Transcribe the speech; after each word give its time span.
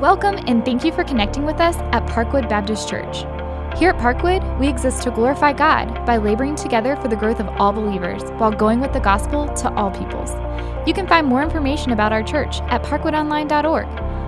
Welcome 0.00 0.36
and 0.46 0.62
thank 0.62 0.84
you 0.84 0.92
for 0.92 1.04
connecting 1.04 1.46
with 1.46 1.58
us 1.58 1.74
at 1.90 2.06
Parkwood 2.06 2.50
Baptist 2.50 2.86
Church. 2.86 3.20
Here 3.78 3.88
at 3.88 3.96
Parkwood, 3.96 4.60
we 4.60 4.68
exist 4.68 5.02
to 5.04 5.10
glorify 5.10 5.54
God 5.54 6.04
by 6.04 6.18
laboring 6.18 6.54
together 6.54 6.96
for 6.96 7.08
the 7.08 7.16
growth 7.16 7.40
of 7.40 7.48
all 7.58 7.72
believers 7.72 8.22
while 8.32 8.50
going 8.50 8.78
with 8.78 8.92
the 8.92 9.00
gospel 9.00 9.48
to 9.54 9.72
all 9.72 9.90
peoples. 9.90 10.32
You 10.86 10.92
can 10.92 11.08
find 11.08 11.26
more 11.26 11.42
information 11.42 11.92
about 11.92 12.12
our 12.12 12.22
church 12.22 12.60
at 12.68 12.82
parkwoodonline.org. 12.82 13.86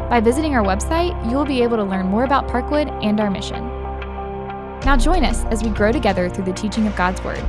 By 0.09 0.20
visiting 0.20 0.54
our 0.54 0.64
website, 0.64 1.30
you 1.30 1.36
will 1.36 1.45
be 1.45 1.62
able 1.62 1.77
to 1.77 1.85
learn 1.85 2.07
more 2.07 2.25
about 2.25 2.48
Parkwood 2.48 2.89
and 3.05 3.21
our 3.21 3.30
mission. 3.30 3.62
Now 4.87 4.96
join 4.96 5.23
us 5.23 5.45
as 5.50 5.62
we 5.62 5.69
grow 5.69 5.93
together 5.93 6.30
through 6.30 6.45
the 6.45 6.55
teaching 6.55 6.87
of 6.87 6.96
God's 6.96 7.23
Word. 7.23 7.45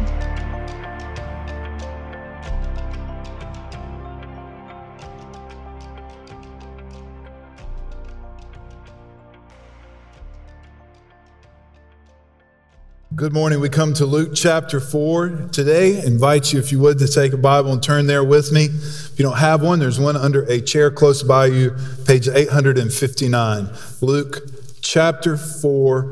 Good 13.19 13.33
morning. 13.33 13.59
We 13.59 13.67
come 13.67 13.93
to 13.95 14.05
Luke 14.05 14.31
chapter 14.33 14.79
4 14.79 15.49
today. 15.51 16.01
Invite 16.05 16.53
you, 16.53 16.59
if 16.59 16.71
you 16.71 16.79
would, 16.79 16.99
to 16.99 17.07
take 17.09 17.33
a 17.33 17.37
Bible 17.37 17.73
and 17.73 17.83
turn 17.83 18.07
there 18.07 18.23
with 18.23 18.53
me. 18.53 18.67
If 18.67 19.19
you 19.19 19.23
don't 19.23 19.39
have 19.39 19.61
one, 19.61 19.77
there's 19.79 19.99
one 19.99 20.15
under 20.15 20.43
a 20.43 20.61
chair 20.61 20.89
close 20.89 21.21
by 21.21 21.47
you, 21.47 21.75
page 22.05 22.29
859. 22.29 23.69
Luke 23.99 24.47
chapter 24.79 25.35
4, 25.35 26.03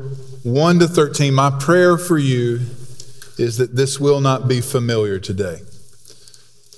1 0.42 0.78
to 0.80 0.86
13. 0.86 1.32
My 1.32 1.48
prayer 1.58 1.96
for 1.96 2.18
you 2.18 2.60
is 3.38 3.56
that 3.56 3.74
this 3.74 3.98
will 3.98 4.20
not 4.20 4.46
be 4.46 4.60
familiar 4.60 5.18
today, 5.18 5.62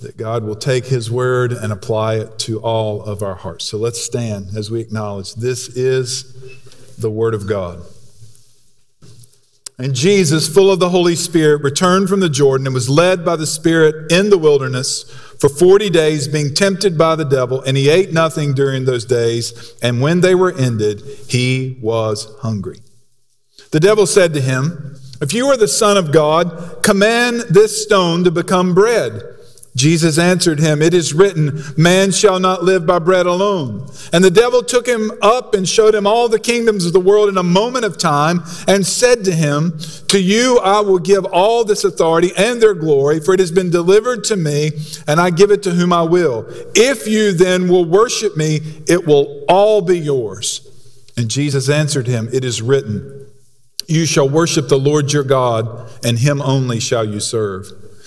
that 0.01 0.16
God 0.16 0.45
will 0.45 0.55
take 0.55 0.87
his 0.87 1.10
word 1.10 1.51
and 1.51 1.73
apply 1.73 2.19
it 2.19 2.38
to 2.41 2.60
all 2.60 3.02
of 3.02 3.24
our 3.24 3.35
hearts. 3.35 3.65
So 3.65 3.79
let's 3.79 4.01
stand 4.01 4.57
as 4.57 4.71
we 4.71 4.79
acknowledge 4.79 5.35
this 5.35 5.66
is 5.71 6.97
the 6.97 7.10
word 7.10 7.35
of 7.35 7.49
God. 7.49 7.82
And 9.80 9.95
Jesus, 9.95 10.46
full 10.46 10.70
of 10.70 10.78
the 10.78 10.90
Holy 10.90 11.16
Spirit, 11.16 11.62
returned 11.62 12.10
from 12.10 12.20
the 12.20 12.28
Jordan 12.28 12.66
and 12.66 12.74
was 12.74 12.90
led 12.90 13.24
by 13.24 13.34
the 13.36 13.46
Spirit 13.46 14.12
in 14.12 14.28
the 14.28 14.36
wilderness 14.36 15.04
for 15.40 15.48
40 15.48 15.88
days, 15.88 16.28
being 16.28 16.52
tempted 16.52 16.98
by 16.98 17.16
the 17.16 17.24
devil. 17.24 17.62
And 17.62 17.78
he 17.78 17.88
ate 17.88 18.12
nothing 18.12 18.52
during 18.52 18.84
those 18.84 19.06
days. 19.06 19.74
And 19.80 20.02
when 20.02 20.20
they 20.20 20.34
were 20.34 20.52
ended, 20.52 21.01
he 21.28 21.78
was 21.80 22.28
hungry. 22.42 22.80
The 23.70 23.80
devil 23.80 24.06
said 24.06 24.34
to 24.34 24.42
him, 24.42 24.96
If 25.23 25.32
you 25.32 25.46
are 25.46 25.56
the 25.56 25.66
Son 25.66 25.96
of 25.96 26.12
God, 26.12 26.82
command 26.82 27.40
this 27.48 27.82
stone 27.82 28.23
to 28.24 28.30
become 28.30 28.74
bread. 28.74 29.23
Jesus 29.76 30.18
answered 30.18 30.59
him, 30.59 30.82
It 30.82 30.95
is 30.95 31.15
written, 31.15 31.63
Man 31.76 32.10
shall 32.10 32.40
not 32.40 32.65
live 32.65 32.87
by 32.87 32.99
bread 32.99 33.26
alone. 33.26 33.88
And 34.13 34.24
the 34.24 34.30
devil 34.30 34.63
took 34.63 34.87
him 34.87 35.13
up 35.23 35.54
and 35.54 35.68
showed 35.68 35.95
him 35.95 36.09
all 36.09 36.29
the 36.29 36.40
kingdoms 36.40 36.87
of 36.87 36.93
the 36.93 37.01
world 37.01 37.29
in 37.29 37.38
a 37.38 37.43
moment 37.43 37.85
of 37.85 37.96
time, 37.96 38.43
and 38.66 38.85
said 38.85 39.24
to 39.24 39.32
him, 39.32 39.79
To 40.09 40.21
you 40.21 40.59
I 40.59 40.80
will 40.80 40.98
give 40.98 41.24
all 41.24 41.65
this 41.65 41.85
authority 41.85 42.32
and 42.37 42.60
their 42.60 42.74
glory, 42.74 43.21
for 43.21 43.32
it 43.32 43.41
has 43.41 43.52
been 43.52 43.71
delivered 43.71 44.24
to 44.24 44.37
me, 44.37 44.73
and 45.07 45.21
I 45.21 45.30
give 45.30 45.52
it 45.52 45.63
to 45.63 45.71
whom 45.71 45.93
I 45.93 46.02
will. 46.02 46.46
If 46.74 47.07
you 47.07 47.32
then 47.32 47.68
will 47.68 47.85
worship 47.85 48.37
me, 48.37 48.60
it 48.88 49.07
will 49.07 49.45
all 49.48 49.82
be 49.82 49.98
yours. 49.98 50.66
And 51.16 51.30
Jesus 51.30 51.68
answered 51.68 52.09
him, 52.09 52.29
It 52.32 52.45
is 52.45 52.60
written, 52.60 53.26
You 53.87 54.04
shall 54.04 54.29
worship 54.29 54.68
the 54.68 54.79
Lord 54.79 55.13
your 55.13 55.23
God, 55.23 55.88
and 56.04 56.18
him 56.18 56.43
only 56.43 56.80
shall 56.80 57.04
you 57.04 57.21
serve. 57.21 57.79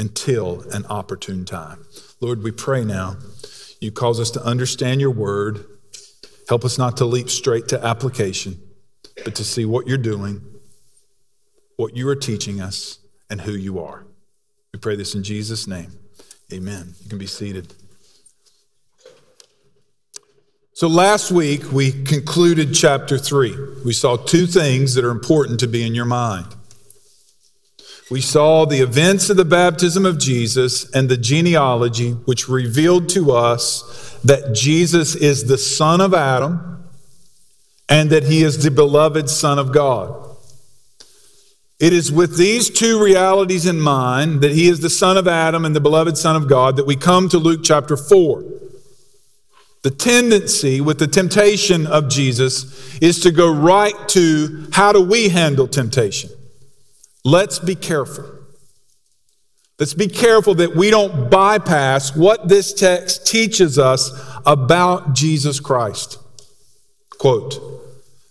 until 0.00 0.62
an 0.72 0.86
opportune 0.86 1.44
time. 1.44 1.84
Lord, 2.20 2.42
we 2.42 2.50
pray 2.50 2.84
now. 2.84 3.16
You 3.80 3.92
cause 3.92 4.18
us 4.18 4.30
to 4.32 4.42
understand 4.42 5.00
your 5.00 5.10
word. 5.10 5.64
Help 6.48 6.64
us 6.64 6.78
not 6.78 6.96
to 6.96 7.04
leap 7.04 7.28
straight 7.28 7.68
to 7.68 7.84
application, 7.84 8.60
but 9.24 9.34
to 9.34 9.44
see 9.44 9.66
what 9.66 9.86
you're 9.86 9.98
doing, 9.98 10.40
what 11.76 11.96
you 11.96 12.08
are 12.08 12.16
teaching 12.16 12.60
us, 12.60 12.98
and 13.28 13.42
who 13.42 13.52
you 13.52 13.78
are. 13.78 14.06
We 14.72 14.80
pray 14.80 14.96
this 14.96 15.14
in 15.14 15.22
Jesus' 15.22 15.66
name. 15.66 15.92
Amen. 16.52 16.94
You 17.02 17.08
can 17.10 17.18
be 17.18 17.26
seated. 17.26 17.72
So 20.72 20.88
last 20.88 21.30
week, 21.30 21.70
we 21.72 21.92
concluded 22.04 22.74
chapter 22.74 23.18
three. 23.18 23.54
We 23.84 23.92
saw 23.92 24.16
two 24.16 24.46
things 24.46 24.94
that 24.94 25.04
are 25.04 25.10
important 25.10 25.60
to 25.60 25.68
be 25.68 25.86
in 25.86 25.94
your 25.94 26.06
mind 26.06 26.46
we 28.10 28.20
saw 28.20 28.66
the 28.66 28.80
events 28.80 29.30
of 29.30 29.36
the 29.36 29.44
baptism 29.44 30.04
of 30.04 30.18
Jesus 30.18 30.90
and 30.90 31.08
the 31.08 31.16
genealogy, 31.16 32.10
which 32.10 32.48
revealed 32.48 33.08
to 33.10 33.30
us 33.30 34.18
that 34.24 34.52
Jesus 34.52 35.14
is 35.14 35.44
the 35.44 35.56
son 35.56 36.00
of 36.00 36.12
Adam 36.12 36.82
and 37.88 38.10
that 38.10 38.24
he 38.24 38.42
is 38.42 38.64
the 38.64 38.70
beloved 38.70 39.30
son 39.30 39.60
of 39.60 39.72
God. 39.72 40.26
It 41.78 41.92
is 41.92 42.10
with 42.10 42.36
these 42.36 42.68
two 42.68 43.02
realities 43.02 43.64
in 43.64 43.80
mind 43.80 44.40
that 44.40 44.52
he 44.52 44.68
is 44.68 44.80
the 44.80 44.90
son 44.90 45.16
of 45.16 45.28
Adam 45.28 45.64
and 45.64 45.74
the 45.74 45.80
beloved 45.80 46.18
son 46.18 46.34
of 46.34 46.48
God 46.48 46.76
that 46.76 46.86
we 46.86 46.96
come 46.96 47.28
to 47.28 47.38
Luke 47.38 47.60
chapter 47.62 47.96
4. 47.96 48.44
The 49.82 49.90
tendency 49.90 50.80
with 50.80 50.98
the 50.98 51.06
temptation 51.06 51.86
of 51.86 52.08
Jesus 52.08 52.98
is 53.00 53.20
to 53.20 53.30
go 53.30 53.50
right 53.54 53.94
to 54.08 54.66
how 54.72 54.92
do 54.92 55.00
we 55.00 55.28
handle 55.28 55.68
temptation? 55.68 56.30
Let's 57.24 57.58
be 57.58 57.74
careful. 57.74 58.24
Let's 59.78 59.94
be 59.94 60.08
careful 60.08 60.54
that 60.56 60.76
we 60.76 60.90
don't 60.90 61.30
bypass 61.30 62.14
what 62.14 62.48
this 62.48 62.74
text 62.74 63.26
teaches 63.26 63.78
us 63.78 64.10
about 64.44 65.14
Jesus 65.14 65.58
Christ. 65.58 66.18
Quote 67.18 67.58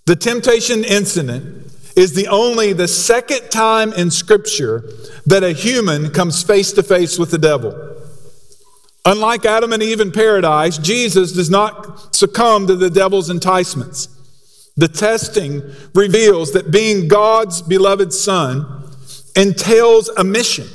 The 0.06 0.16
temptation 0.16 0.84
incident 0.84 1.72
is 1.96 2.14
the 2.14 2.28
only 2.28 2.74
the 2.74 2.88
second 2.88 3.50
time 3.50 3.94
in 3.94 4.12
Scripture 4.12 4.90
that 5.26 5.44
a 5.44 5.52
human 5.52 6.12
comes 6.12 6.44
face 6.44 6.72
to 6.74 6.84
face 6.84 7.18
with 7.18 7.32
the 7.32 7.38
devil. 7.38 7.98
Unlike 9.06 9.46
Adam 9.46 9.74
and 9.74 9.82
Eve 9.82 10.02
in 10.02 10.12
paradise, 10.12 10.78
Jesus 10.78 11.32
does 11.32 11.50
not 11.50 12.16
succumb 12.16 12.68
to 12.68 12.76
the 12.76 12.90
devil's 12.90 13.30
enticements. 13.30 14.08
The 14.80 14.88
testing 14.88 15.62
reveals 15.94 16.54
that 16.54 16.72
being 16.72 17.10
God's 17.10 17.62
beloved 17.62 18.14
Son, 18.14 18.80
entails 19.36 20.08
a 20.08 20.24
mission, 20.24 20.68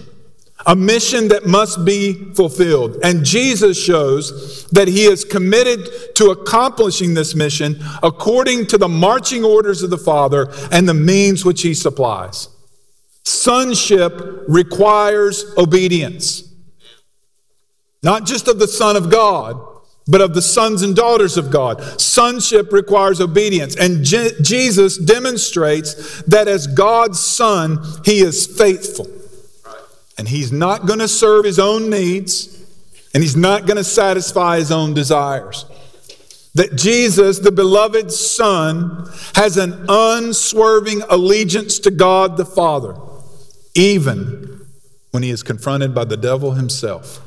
a 0.66 0.76
mission 0.76 1.28
that 1.28 1.47
must 1.47 1.87
be 1.87 2.34
fulfilled. 2.34 2.98
And 3.03 3.25
Jesus 3.25 3.82
shows 3.82 4.66
that 4.72 4.88
he 4.88 5.06
is 5.06 5.25
committed 5.25 6.15
to 6.16 6.31
accomplishing 6.31 7.15
this 7.15 7.34
mission 7.34 7.82
according 8.03 8.66
to 8.69 8.78
the 8.78 8.88
marching 8.88 9.42
orders 9.42 9.82
of 9.82 9.88
the 9.88 9.97
Father 9.97 10.53
and 10.71 10.86
the 10.86 10.92
means 10.92 11.47
which 11.47 11.62
he 11.62 11.72
supplies. 11.72 12.48
Sonship 13.22 14.44
requires 14.47 15.47
obedience, 15.56 16.53
not 18.03 18.26
just 18.26 18.48
of 18.48 18.59
the 18.59 18.69
Son 18.69 18.97
of 18.97 19.10
God 19.10 19.73
but 20.06 20.20
of 20.20 20.34
the 20.34 20.42
sons 20.42 20.82
and 20.82 20.94
daughters 20.94 21.37
of 21.37 21.50
God. 21.50 21.82
Sonship 22.00 22.72
requires 22.72 23.20
obedience. 23.20 23.74
And 23.77 24.04
Je- 24.04 24.33
Jesus 24.42 24.98
demonstrates 24.98 26.22
that 26.22 26.47
as 26.47 26.66
God's 26.66 27.21
son, 27.21 27.78
he 28.04 28.21
is 28.21 28.47
faithful. 28.47 29.09
And 30.18 30.28
he's 30.28 30.53
not 30.53 30.86
going 30.86 31.01
to 31.01 31.09
serve 31.09 31.45
his 31.45 31.59
own 31.59 31.91
needs, 31.91 32.62
and 33.15 33.22
he's 33.22 33.36
not 33.36 33.66
going 33.66 33.77
to 33.77 33.84
satisfy 33.84 34.59
his 34.59 34.71
own 34.71 34.95
desires. 34.95 35.66
That 36.54 36.77
Jesus, 36.77 37.41
the 37.41 37.51
beloved 37.51 38.12
Son, 38.12 39.10
has 39.34 39.56
an 39.56 39.86
unswerving 39.89 41.03
allegiance 41.09 41.80
to 41.80 41.91
God 41.91 42.36
the 42.36 42.45
Father, 42.45 42.95
even 43.74 44.66
when 45.10 45.24
he 45.24 45.30
is 45.30 45.42
confronted 45.42 45.95
by 45.95 46.04
the 46.04 46.16
devil 46.16 46.53
himself. 46.53 47.21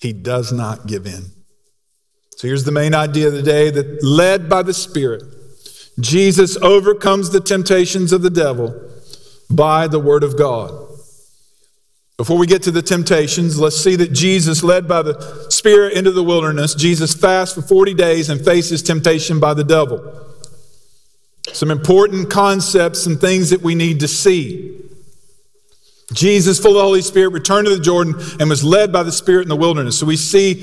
He 0.00 0.12
does 0.12 0.52
not 0.52 0.86
give 0.86 1.06
in. 1.06 1.30
So 2.42 2.48
here's 2.48 2.64
the 2.64 2.72
main 2.72 2.92
idea 2.92 3.28
of 3.28 3.34
the 3.34 3.42
day 3.42 3.70
that 3.70 4.02
led 4.02 4.48
by 4.48 4.62
the 4.62 4.74
Spirit, 4.74 5.22
Jesus 6.00 6.56
overcomes 6.56 7.30
the 7.30 7.38
temptations 7.38 8.12
of 8.12 8.22
the 8.22 8.30
devil 8.30 8.90
by 9.48 9.86
the 9.86 10.00
Word 10.00 10.24
of 10.24 10.36
God. 10.36 10.72
Before 12.16 12.36
we 12.36 12.48
get 12.48 12.64
to 12.64 12.72
the 12.72 12.82
temptations, 12.82 13.60
let's 13.60 13.76
see 13.76 13.94
that 13.94 14.12
Jesus, 14.12 14.64
led 14.64 14.88
by 14.88 15.02
the 15.02 15.46
Spirit 15.50 15.92
into 15.92 16.10
the 16.10 16.24
wilderness, 16.24 16.74
Jesus 16.74 17.14
fasts 17.14 17.54
for 17.54 17.62
40 17.62 17.94
days 17.94 18.28
and 18.28 18.44
faces 18.44 18.82
temptation 18.82 19.38
by 19.38 19.54
the 19.54 19.62
devil. 19.62 20.02
some 21.52 21.70
important 21.70 22.28
concepts 22.28 23.06
and 23.06 23.20
things 23.20 23.50
that 23.50 23.62
we 23.62 23.76
need 23.76 24.00
to 24.00 24.08
see. 24.08 24.80
Jesus, 26.12 26.58
full 26.58 26.72
of 26.72 26.76
the 26.76 26.82
Holy 26.82 27.02
Spirit, 27.02 27.32
returned 27.32 27.66
to 27.66 27.76
the 27.76 27.82
Jordan 27.82 28.14
and 28.40 28.48
was 28.48 28.64
led 28.64 28.92
by 28.92 29.02
the 29.02 29.12
Spirit 29.12 29.42
in 29.42 29.48
the 29.48 29.56
wilderness. 29.56 29.98
So 29.98 30.06
we 30.06 30.16
see 30.16 30.54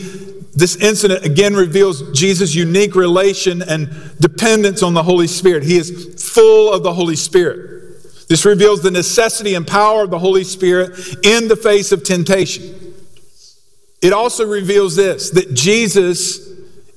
this 0.55 0.75
incident 0.77 1.25
again 1.25 1.55
reveals 1.55 2.11
Jesus' 2.11 2.55
unique 2.55 2.95
relation 2.95 3.61
and 3.61 3.89
dependence 4.19 4.83
on 4.83 4.93
the 4.93 5.03
Holy 5.03 5.27
Spirit. 5.27 5.63
He 5.63 5.77
is 5.77 6.31
full 6.33 6.73
of 6.73 6.83
the 6.83 6.93
Holy 6.93 7.15
Spirit. 7.15 8.27
This 8.27 8.45
reveals 8.45 8.81
the 8.81 8.91
necessity 8.91 9.55
and 9.55 9.65
power 9.65 10.03
of 10.03 10.11
the 10.11 10.19
Holy 10.19 10.43
Spirit 10.43 10.91
in 11.23 11.47
the 11.47 11.55
face 11.55 11.91
of 11.91 12.03
temptation. 12.03 12.93
It 14.01 14.13
also 14.13 14.47
reveals 14.47 14.95
this 14.95 15.31
that 15.31 15.53
Jesus 15.53 16.47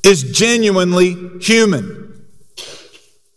is 0.04 0.32
genuinely 0.32 1.38
human. 1.40 2.26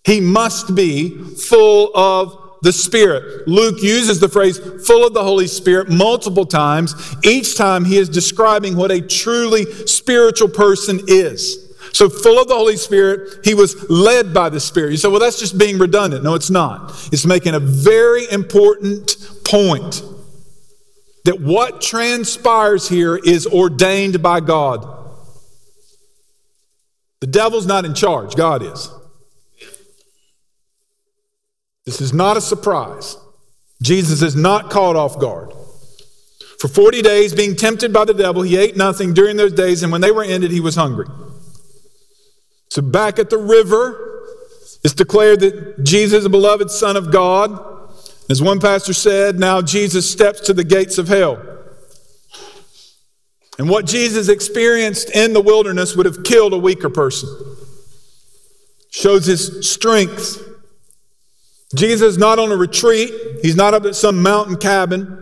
He 0.03 0.21
must 0.21 0.75
be 0.75 1.09
full 1.09 1.95
of 1.95 2.44
the 2.65 2.73
Spirit. 2.73 3.47
Luke 3.47 3.81
uses 3.81 4.19
the 4.19 4.27
phrase 4.27 4.57
full 4.85 5.05
of 5.05 5.13
the 5.13 5.23
Holy 5.23 5.45
Spirit 5.45 5.87
multiple 5.87 6.45
times. 6.45 6.95
Each 7.23 7.55
time 7.55 7.85
he 7.85 7.97
is 7.97 8.09
describing 8.09 8.75
what 8.75 8.91
a 8.91 8.99
truly 8.99 9.65
spiritual 9.85 10.49
person 10.49 10.99
is. 11.07 11.61
So, 11.93 12.09
full 12.09 12.41
of 12.41 12.47
the 12.47 12.55
Holy 12.55 12.75
Spirit, 12.75 13.45
he 13.45 13.53
was 13.53 13.89
led 13.89 14.33
by 14.33 14.49
the 14.49 14.59
Spirit. 14.59 14.91
You 14.91 14.97
say, 14.97 15.07
well, 15.07 15.19
that's 15.19 15.39
just 15.39 15.57
being 15.57 15.77
redundant. 15.77 16.23
No, 16.23 16.33
it's 16.33 16.49
not. 16.49 16.89
It's 17.13 17.25
making 17.25 17.53
a 17.53 17.59
very 17.59 18.29
important 18.31 19.15
point 19.45 20.01
that 21.23 21.39
what 21.39 21.81
transpires 21.81 22.89
here 22.89 23.15
is 23.15 23.45
ordained 23.45 24.21
by 24.23 24.39
God. 24.39 24.85
The 27.21 27.27
devil's 27.27 27.67
not 27.67 27.85
in 27.85 27.93
charge, 27.93 28.35
God 28.35 28.63
is. 28.63 28.89
This 31.85 32.01
is 32.01 32.13
not 32.13 32.37
a 32.37 32.41
surprise. 32.41 33.17
Jesus 33.81 34.21
is 34.21 34.35
not 34.35 34.69
caught 34.69 34.95
off 34.95 35.19
guard. 35.19 35.51
For 36.59 36.67
40 36.67 37.01
days, 37.01 37.35
being 37.35 37.55
tempted 37.55 37.93
by 37.93 38.05
the 38.05 38.13
devil, 38.13 38.41
he 38.41 38.57
ate 38.57 38.75
nothing 38.75 39.13
during 39.13 39.37
those 39.37 39.53
days, 39.53 39.83
and 39.83 39.91
when 39.91 40.01
they 40.01 40.11
were 40.11 40.23
ended, 40.23 40.51
he 40.51 40.59
was 40.59 40.75
hungry. 40.75 41.05
So, 42.69 42.81
back 42.81 43.19
at 43.19 43.29
the 43.29 43.37
river, 43.37 44.23
it's 44.83 44.93
declared 44.93 45.41
that 45.41 45.83
Jesus 45.83 46.23
the 46.23 46.29
beloved 46.29 46.71
Son 46.71 46.95
of 46.97 47.11
God. 47.11 47.73
As 48.29 48.41
one 48.41 48.59
pastor 48.59 48.93
said, 48.93 49.37
now 49.37 49.61
Jesus 49.61 50.09
steps 50.09 50.41
to 50.41 50.53
the 50.53 50.63
gates 50.63 50.97
of 50.97 51.07
hell. 51.07 51.39
And 53.57 53.69
what 53.69 53.85
Jesus 53.85 54.27
experienced 54.27 55.09
in 55.11 55.33
the 55.33 55.41
wilderness 55.41 55.95
would 55.95 56.05
have 56.05 56.23
killed 56.23 56.53
a 56.53 56.57
weaker 56.57 56.89
person. 56.89 57.29
Shows 58.89 59.25
his 59.25 59.69
strength 59.69 60.54
Jesus 61.75 62.13
is 62.13 62.17
not 62.17 62.39
on 62.39 62.51
a 62.51 62.55
retreat, 62.55 63.11
he's 63.41 63.55
not 63.55 63.73
up 63.73 63.85
at 63.85 63.95
some 63.95 64.21
mountain 64.23 64.57
cabin. 64.57 65.21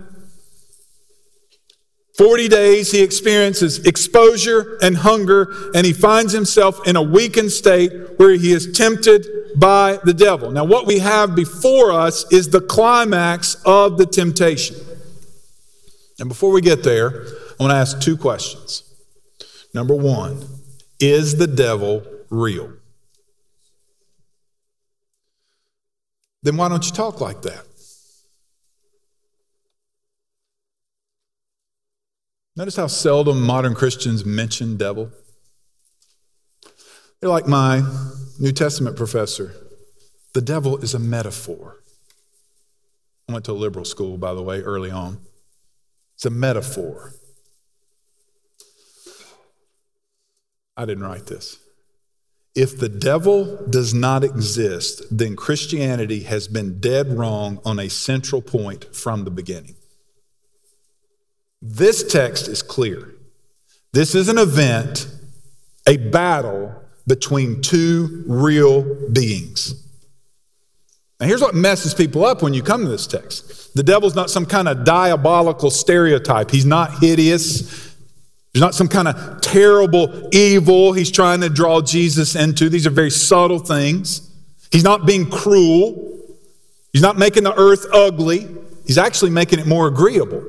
40 2.18 2.48
days 2.48 2.92
he 2.92 3.02
experiences 3.02 3.86
exposure 3.88 4.78
and 4.84 4.98
hunger, 4.98 5.52
and 5.74 5.86
he 5.86 5.94
finds 5.94 6.32
himself 6.32 6.88
in 6.88 6.96
a 6.96 7.02
weakened 7.02 7.52
state 7.52 7.92
where 8.18 8.34
he 8.34 8.52
is 8.52 8.72
tempted 8.72 9.26
by 9.58 10.00
the 10.04 10.14
devil. 10.14 10.52
Now, 10.52 10.64
what 10.64 10.86
we 10.86 11.00
have 11.00 11.36
before 11.36 11.92
us 11.92 12.32
is 12.32 12.50
the 12.50 12.62
climax 12.62 13.56
of 13.66 13.98
the 13.98 14.06
temptation. 14.06 14.76
And 16.20 16.30
before 16.30 16.52
we 16.52 16.62
get 16.62 16.84
there, 16.84 17.26
I 17.60 17.64
want 17.64 17.72
to 17.72 17.76
ask 17.76 18.00
two 18.00 18.16
questions. 18.16 18.84
Number 19.74 19.96
one, 19.96 20.46
is 21.00 21.38
the 21.38 21.48
devil 21.48 22.06
real? 22.30 22.74
Then 26.44 26.58
why 26.58 26.70
don't 26.70 26.86
you 26.86 26.92
talk 26.92 27.20
like 27.22 27.42
that? 27.42 27.66
Notice 32.56 32.76
how 32.76 32.88
seldom 32.88 33.42
modern 33.42 33.74
Christians 33.74 34.24
mention 34.26 34.78
devil. 34.78 35.12
They're 37.20 37.30
like 37.30 37.48
my 37.48 37.82
New 38.40 38.52
Testament 38.52 38.96
professor. 38.96 39.54
The 40.34 40.42
devil 40.42 40.78
is 40.78 40.94
a 40.94 41.00
metaphor. 41.00 41.82
I 43.28 43.34
went 43.34 43.46
to 43.46 43.54
a 43.54 43.54
liberal 43.54 43.86
school, 43.86 44.18
by 44.18 44.34
the 44.34 44.42
way, 44.42 44.62
early 44.62 44.92
on. 44.92 45.20
It's 46.16 46.26
a 46.26 46.30
metaphor. 46.30 47.14
I 50.76 50.86
didn't 50.86 51.04
write 51.04 51.28
this. 51.28 51.63
If 52.56 52.78
the 52.78 52.90
devil 52.90 53.66
does 53.68 53.94
not 53.94 54.24
exist, 54.24 55.04
then 55.10 55.36
Christianity 55.36 56.22
has 56.22 56.48
been 56.48 56.80
dead 56.80 57.18
wrong 57.18 57.60
on 57.66 57.80
a 57.80 57.90
central 57.90 58.42
point 58.42 58.96
from 58.96 59.24
the 59.24 59.32
beginning. 59.32 59.76
This 61.62 62.04
text 62.04 62.48
is 62.48 62.62
clear. 62.62 63.14
This 63.94 64.14
is 64.14 64.30
an 64.30 64.38
event, 64.38 65.08
a 65.88 65.98
battle 65.98 66.76
between 67.08 67.62
two 67.62 68.24
real 68.28 69.10
beings. 69.10 69.80
Now, 71.20 71.28
here's 71.28 71.42
what 71.42 71.56
messes 71.56 71.94
people 71.94 72.26
up 72.26 72.42
when 72.42 72.54
you 72.54 72.62
come 72.62 72.84
to 72.84 72.90
this 72.90 73.08
text 73.08 73.74
the 73.76 73.84
devil's 73.84 74.14
not 74.14 74.30
some 74.30 74.46
kind 74.46 74.68
of 74.68 74.84
diabolical 74.84 75.72
stereotype, 75.72 76.52
he's 76.52 76.66
not 76.66 77.00
hideous. 77.00 77.93
There's 78.54 78.62
not 78.62 78.76
some 78.76 78.88
kind 78.88 79.08
of 79.08 79.42
terrible 79.42 80.30
evil 80.32 80.94
he's 80.94 81.10
trying 81.10 81.42
to 81.42 81.50
draw 81.50 81.82
Jesus 81.82 82.36
into. 82.36 82.70
These 82.70 82.86
are 82.86 82.92
very 82.92 83.10
subtle 83.10 83.60
things. 83.60 84.30
He's 84.72 84.84
not 84.84 85.08
being 85.08 85.30
cruel. 85.30 86.20
He's 86.92 87.02
not 87.02 87.18
making 87.18 87.44
the 87.44 87.56
earth 87.56 87.88
ugly. 87.92 88.48
He's 88.86 89.00
actually 89.00 89.32
making 89.32 89.60
it 89.60 89.66
more 89.66 89.88
agreeable. 89.88 90.44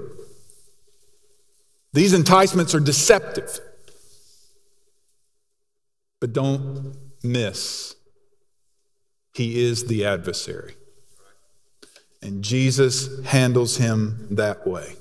These 1.95 2.13
enticements 2.13 2.75
are 2.75 2.81
deceptive. 2.81 3.61
But 6.21 6.33
don't 6.33 6.97
miss, 7.23 7.97
he 9.33 9.63
is 9.65 9.87
the 9.87 10.05
adversary. 10.05 10.75
And 12.21 12.43
Jesus 12.43 13.25
handles 13.25 13.77
him 13.77 14.29
that 14.31 14.67
way. 14.67 14.97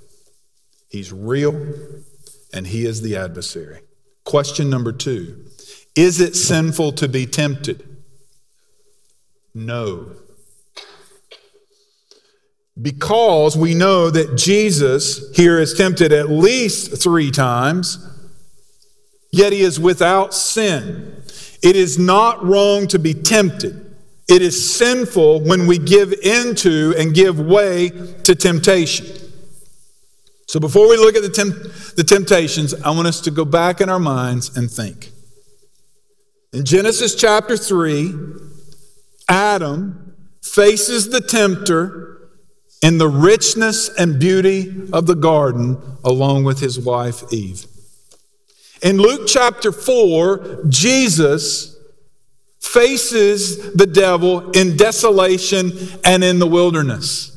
He's 0.90 1.12
real 1.12 1.54
and 2.54 2.68
he 2.68 2.86
is 2.86 3.02
the 3.02 3.16
adversary. 3.16 3.82
Question 4.24 4.70
number 4.70 4.92
two 4.92 5.46
Is 5.96 6.22
it 6.22 6.36
sinful 6.36 6.94
to 6.94 7.08
be 7.08 7.26
tempted? 7.26 7.84
No. 9.54 10.12
Because 12.82 13.56
we 13.56 13.76
know 13.76 14.10
that 14.10 14.36
Jesus 14.36 15.32
here 15.36 15.60
is 15.60 15.76
tempted 15.76 16.12
at 16.12 16.30
least 16.30 17.02
three 17.02 17.30
times, 17.30 18.04
yet 19.32 19.54
he 19.54 19.62
is 19.62 19.80
without 19.80 20.34
sin. 20.34 21.22
It 21.62 21.76
is 21.76 22.00
not 22.00 22.44
wrong 22.44 22.88
to 22.88 22.98
be 22.98 23.14
tempted. 23.14 23.96
It 24.28 24.42
is 24.42 24.76
sinful 24.76 25.42
when 25.42 25.68
we 25.68 25.78
give 25.78 26.14
into 26.14 26.96
and 26.98 27.14
give 27.14 27.40
way 27.40 27.90
to 28.24 28.34
temptation. 28.34 29.23
So 30.54 30.60
before 30.60 30.88
we 30.88 30.98
look 30.98 31.16
at 31.16 31.24
the, 31.24 31.30
temp- 31.30 31.96
the 31.96 32.04
temptations, 32.04 32.76
I 32.76 32.92
want 32.92 33.08
us 33.08 33.22
to 33.22 33.32
go 33.32 33.44
back 33.44 33.82
in 33.82 33.90
our 33.90 33.98
minds 33.98 34.56
and 34.56 34.70
think. 34.70 35.10
In 36.54 36.64
Genesis 36.64 37.16
chapter 37.16 37.58
3, 37.58 38.14
Adam 39.28 40.14
faces 40.44 41.10
the 41.10 41.22
tempter 41.22 42.30
in 42.84 43.00
the 43.00 43.08
richness 43.08 43.90
and 43.98 44.20
beauty 44.20 44.90
of 44.94 45.08
the 45.08 45.16
garden 45.16 45.82
along 46.04 46.44
with 46.44 46.60
his 46.60 46.80
wife 46.80 47.24
Eve. 47.34 47.66
In 48.84 48.98
Luke 48.98 49.22
chapter 49.26 49.72
4, 49.72 50.66
Jesus 50.70 51.76
faces 52.62 53.74
the 53.74 53.88
devil 53.88 54.52
in 54.52 54.78
desolation 54.78 55.72
and 56.06 56.24
in 56.24 56.38
the 56.38 56.46
wilderness. 56.46 57.33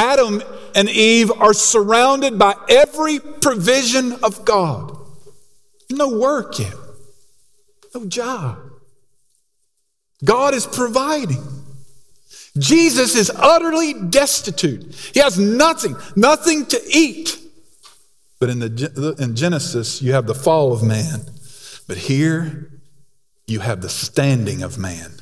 Adam 0.00 0.42
and 0.74 0.88
Eve 0.88 1.30
are 1.30 1.52
surrounded 1.52 2.38
by 2.38 2.54
every 2.70 3.18
provision 3.18 4.14
of 4.22 4.46
God. 4.46 4.96
No 5.90 6.08
work 6.18 6.58
yet, 6.58 6.72
no 7.94 8.06
job. 8.06 8.58
God 10.24 10.54
is 10.54 10.66
providing. 10.66 11.44
Jesus 12.56 13.14
is 13.14 13.30
utterly 13.34 13.92
destitute. 13.92 14.94
He 15.12 15.20
has 15.20 15.38
nothing, 15.38 15.96
nothing 16.16 16.64
to 16.66 16.80
eat. 16.90 17.36
But 18.38 18.48
in, 18.48 18.60
the, 18.60 19.16
in 19.18 19.36
Genesis, 19.36 20.00
you 20.00 20.14
have 20.14 20.26
the 20.26 20.34
fall 20.34 20.72
of 20.72 20.82
man. 20.82 21.26
But 21.86 21.98
here, 21.98 22.70
you 23.46 23.60
have 23.60 23.82
the 23.82 23.90
standing 23.90 24.62
of 24.62 24.78
man. 24.78 25.12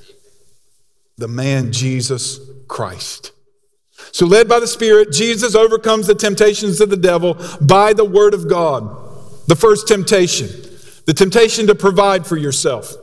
The 1.17 1.29
man, 1.29 1.73
Jesus 1.73 2.39
Christ. 2.69 3.33
So, 4.13 4.27
led 4.27 4.49
by 4.49 4.61
the 4.61 4.67
Spirit, 4.67 5.13
Jesus 5.13 5.55
overcomes 5.55 6.07
the 6.07 6.15
temptations 6.15 6.81
of 6.81 6.91
the 6.91 6.97
devil 6.97 7.37
by 7.61 7.93
the 7.93 8.05
Word 8.05 8.35
of 8.35 8.49
God. 8.49 9.07
The 9.47 9.57
first 9.57 9.89
temptation, 9.89 10.49
the 11.07 11.15
temptation 11.15 11.67
to 11.67 11.75
provide 11.75 12.27
for 12.27 12.37
yourself. 12.37 12.95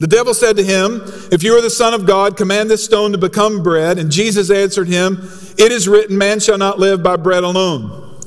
The 0.00 0.06
devil 0.06 0.32
said 0.32 0.56
to 0.56 0.64
him, 0.64 1.02
If 1.30 1.42
you 1.42 1.56
are 1.56 1.60
the 1.60 1.70
Son 1.70 1.92
of 1.92 2.06
God, 2.06 2.36
command 2.36 2.70
this 2.70 2.84
stone 2.84 3.12
to 3.12 3.18
become 3.18 3.62
bread. 3.62 3.98
And 3.98 4.10
Jesus 4.10 4.50
answered 4.50 4.88
him, 4.88 5.18
It 5.58 5.72
is 5.72 5.86
written, 5.86 6.16
Man 6.16 6.40
shall 6.40 6.56
not 6.56 6.78
live 6.78 7.02
by 7.02 7.16
bread 7.16 7.44
alone. 7.44 8.18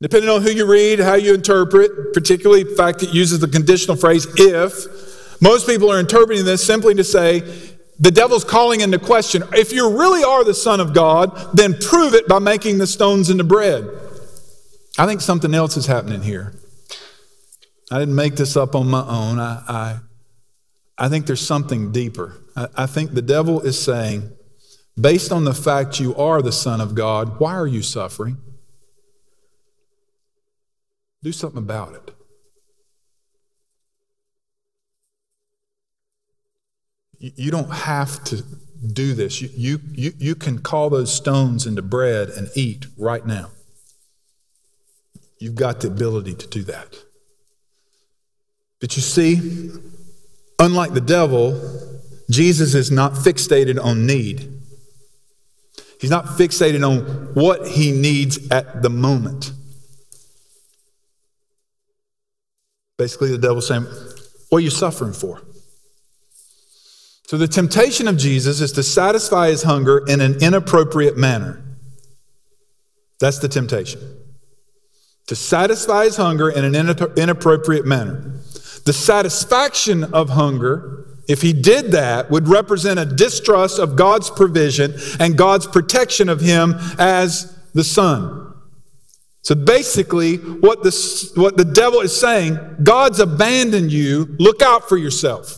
Depending 0.00 0.30
on 0.30 0.42
who 0.42 0.50
you 0.50 0.70
read, 0.70 1.00
how 1.00 1.14
you 1.14 1.34
interpret, 1.34 2.12
particularly 2.12 2.62
the 2.62 2.76
fact 2.76 3.02
it 3.02 3.12
uses 3.12 3.40
the 3.40 3.48
conditional 3.48 3.96
phrase 3.96 4.26
if, 4.36 5.40
most 5.40 5.66
people 5.66 5.90
are 5.90 5.98
interpreting 5.98 6.44
this 6.44 6.64
simply 6.64 6.94
to 6.94 7.02
say, 7.02 7.42
the 7.98 8.10
devil's 8.10 8.44
calling 8.44 8.80
into 8.80 8.98
question 8.98 9.42
if 9.52 9.72
you 9.72 9.98
really 9.98 10.22
are 10.22 10.44
the 10.44 10.54
Son 10.54 10.80
of 10.80 10.94
God, 10.94 11.56
then 11.56 11.74
prove 11.78 12.14
it 12.14 12.28
by 12.28 12.38
making 12.38 12.78
the 12.78 12.86
stones 12.86 13.30
into 13.30 13.44
bread. 13.44 13.88
I 14.98 15.06
think 15.06 15.20
something 15.20 15.54
else 15.54 15.76
is 15.76 15.86
happening 15.86 16.22
here. 16.22 16.54
I 17.90 17.98
didn't 17.98 18.14
make 18.14 18.36
this 18.36 18.56
up 18.56 18.74
on 18.74 18.88
my 18.88 19.06
own. 19.06 19.38
I, 19.38 19.62
I, 19.66 19.98
I 20.98 21.08
think 21.08 21.26
there's 21.26 21.44
something 21.44 21.92
deeper. 21.92 22.36
I, 22.56 22.68
I 22.76 22.86
think 22.86 23.14
the 23.14 23.22
devil 23.22 23.60
is 23.60 23.80
saying, 23.80 24.32
based 25.00 25.32
on 25.32 25.44
the 25.44 25.54
fact 25.54 26.00
you 26.00 26.14
are 26.16 26.42
the 26.42 26.52
Son 26.52 26.80
of 26.80 26.94
God, 26.94 27.38
why 27.38 27.54
are 27.54 27.66
you 27.66 27.82
suffering? 27.82 28.36
Do 31.22 31.32
something 31.32 31.58
about 31.58 31.94
it. 31.94 32.17
You 37.18 37.50
don't 37.50 37.70
have 37.70 38.22
to 38.24 38.44
do 38.92 39.14
this. 39.14 39.42
You, 39.42 39.80
you, 39.92 40.12
you, 40.18 40.34
can 40.34 40.60
call 40.60 40.88
those 40.88 41.12
stones 41.12 41.66
into 41.66 41.82
bread 41.82 42.28
and 42.28 42.48
eat 42.54 42.86
right 42.96 43.26
now. 43.26 43.50
You've 45.38 45.56
got 45.56 45.80
the 45.80 45.88
ability 45.88 46.34
to 46.34 46.46
do 46.46 46.62
that. 46.64 46.96
But 48.80 48.94
you 48.96 49.02
see, 49.02 49.72
unlike 50.60 50.92
the 50.92 51.00
devil, 51.00 51.60
Jesus 52.30 52.74
is 52.74 52.90
not 52.90 53.14
fixated 53.14 53.82
on 53.82 54.06
need. 54.06 54.52
He's 56.00 56.10
not 56.10 56.26
fixated 56.26 56.88
on 56.88 57.34
what 57.34 57.66
he 57.66 57.90
needs 57.90 58.48
at 58.50 58.82
the 58.82 58.90
moment. 58.90 59.52
Basically, 62.96 63.30
the 63.30 63.38
devil's 63.38 63.66
saying, 63.66 63.86
What 64.48 64.58
are 64.58 64.60
you 64.60 64.70
suffering 64.70 65.12
for? 65.12 65.42
So, 67.28 67.36
the 67.36 67.46
temptation 67.46 68.08
of 68.08 68.16
Jesus 68.16 68.62
is 68.62 68.72
to 68.72 68.82
satisfy 68.82 69.50
his 69.50 69.64
hunger 69.64 70.02
in 70.08 70.22
an 70.22 70.42
inappropriate 70.42 71.18
manner. 71.18 71.62
That's 73.20 73.38
the 73.38 73.50
temptation. 73.50 74.00
To 75.26 75.36
satisfy 75.36 76.04
his 76.04 76.16
hunger 76.16 76.48
in 76.48 76.64
an 76.64 76.74
inappropriate 76.74 77.84
manner. 77.84 78.32
The 78.86 78.94
satisfaction 78.94 80.04
of 80.04 80.30
hunger, 80.30 81.18
if 81.28 81.42
he 81.42 81.52
did 81.52 81.92
that, 81.92 82.30
would 82.30 82.48
represent 82.48 82.98
a 82.98 83.04
distrust 83.04 83.78
of 83.78 83.94
God's 83.94 84.30
provision 84.30 84.94
and 85.20 85.36
God's 85.36 85.66
protection 85.66 86.30
of 86.30 86.40
him 86.40 86.76
as 86.98 87.54
the 87.74 87.84
Son. 87.84 88.54
So 89.42 89.54
basically, 89.54 90.36
what 90.36 90.82
the, 90.82 91.32
what 91.34 91.58
the 91.58 91.66
devil 91.66 92.00
is 92.00 92.18
saying, 92.18 92.58
God's 92.82 93.20
abandoned 93.20 93.92
you, 93.92 94.34
look 94.38 94.62
out 94.62 94.88
for 94.88 94.96
yourself. 94.96 95.57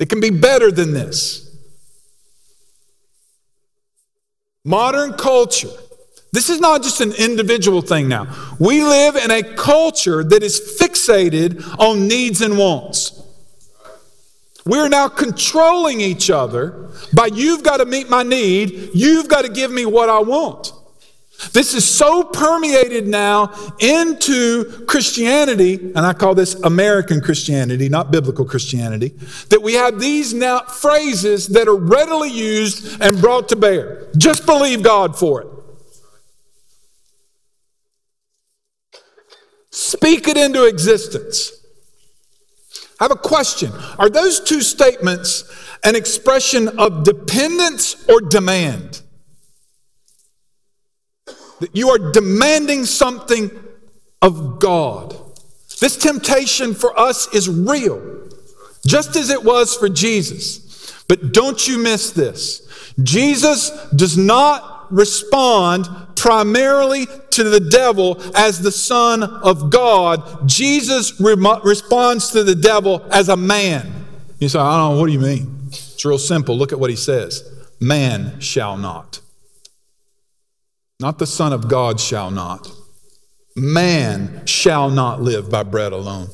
It 0.00 0.08
can 0.08 0.20
be 0.20 0.30
better 0.30 0.70
than 0.70 0.92
this. 0.92 1.42
Modern 4.64 5.14
culture 5.14 5.70
this 6.36 6.50
is 6.50 6.60
not 6.60 6.82
just 6.82 7.00
an 7.00 7.12
individual 7.12 7.80
thing 7.80 8.08
now. 8.08 8.26
We 8.58 8.82
live 8.84 9.16
in 9.16 9.30
a 9.30 9.42
culture 9.42 10.22
that 10.22 10.42
is 10.42 10.78
fixated 10.78 11.64
on 11.78 12.08
needs 12.08 12.42
and 12.42 12.58
wants. 12.58 13.22
We're 14.66 14.90
now 14.90 15.08
controlling 15.08 16.02
each 16.02 16.28
other 16.28 16.90
by 17.14 17.28
you've 17.32 17.62
got 17.62 17.78
to 17.78 17.86
meet 17.86 18.10
my 18.10 18.22
need, 18.22 18.90
you've 18.92 19.28
got 19.28 19.46
to 19.46 19.48
give 19.48 19.70
me 19.70 19.86
what 19.86 20.10
I 20.10 20.18
want. 20.18 20.72
This 21.52 21.74
is 21.74 21.84
so 21.84 22.24
permeated 22.24 23.06
now 23.06 23.52
into 23.78 24.84
Christianity, 24.86 25.74
and 25.74 25.98
I 25.98 26.12
call 26.12 26.34
this 26.34 26.54
American 26.62 27.20
Christianity, 27.20 27.88
not 27.88 28.10
biblical 28.10 28.44
Christianity, 28.44 29.08
that 29.50 29.62
we 29.62 29.74
have 29.74 30.00
these 30.00 30.32
now 30.32 30.60
phrases 30.60 31.48
that 31.48 31.68
are 31.68 31.76
readily 31.76 32.30
used 32.30 33.00
and 33.02 33.20
brought 33.20 33.50
to 33.50 33.56
bear. 33.56 34.08
Just 34.16 34.46
believe 34.46 34.82
God 34.82 35.18
for 35.18 35.42
it. 35.42 35.48
Speak 39.70 40.26
it 40.28 40.38
into 40.38 40.64
existence. 40.64 41.52
I 42.98 43.04
have 43.04 43.12
a 43.12 43.16
question. 43.16 43.72
Are 43.98 44.08
those 44.08 44.40
two 44.40 44.62
statements 44.62 45.44
an 45.84 45.94
expression 45.94 46.68
of 46.78 47.04
dependence 47.04 48.08
or 48.08 48.22
demand? 48.22 49.02
That 51.60 51.74
you 51.74 51.88
are 51.90 52.12
demanding 52.12 52.84
something 52.84 53.50
of 54.22 54.58
God. 54.58 55.16
This 55.80 55.96
temptation 55.96 56.74
for 56.74 56.98
us 56.98 57.32
is 57.34 57.48
real, 57.48 58.28
just 58.86 59.16
as 59.16 59.30
it 59.30 59.44
was 59.44 59.74
for 59.74 59.88
Jesus. 59.88 61.04
But 61.08 61.32
don't 61.32 61.66
you 61.66 61.78
miss 61.78 62.10
this. 62.10 62.92
Jesus 63.02 63.70
does 63.94 64.16
not 64.16 64.90
respond 64.90 65.88
primarily 66.16 67.06
to 67.30 67.44
the 67.44 67.60
devil 67.60 68.20
as 68.34 68.60
the 68.60 68.72
Son 68.72 69.22
of 69.22 69.70
God. 69.70 70.48
Jesus 70.48 71.20
re- 71.20 71.36
responds 71.62 72.30
to 72.30 72.42
the 72.42 72.54
devil 72.54 73.06
as 73.10 73.28
a 73.28 73.36
man. 73.36 73.92
You 74.38 74.48
say, 74.48 74.58
I 74.58 74.76
don't 74.78 74.94
know, 74.94 75.00
what 75.00 75.06
do 75.06 75.12
you 75.12 75.20
mean? 75.20 75.56
It's 75.68 76.04
real 76.04 76.18
simple. 76.18 76.56
Look 76.56 76.72
at 76.72 76.80
what 76.80 76.90
he 76.90 76.96
says 76.96 77.42
Man 77.80 78.40
shall 78.40 78.76
not. 78.76 79.20
Not 80.98 81.18
the 81.18 81.26
Son 81.26 81.52
of 81.52 81.68
God 81.68 82.00
shall 82.00 82.30
not. 82.30 82.70
Man 83.54 84.44
shall 84.46 84.90
not 84.90 85.20
live 85.20 85.50
by 85.50 85.62
bread 85.62 85.92
alone. 85.92 86.28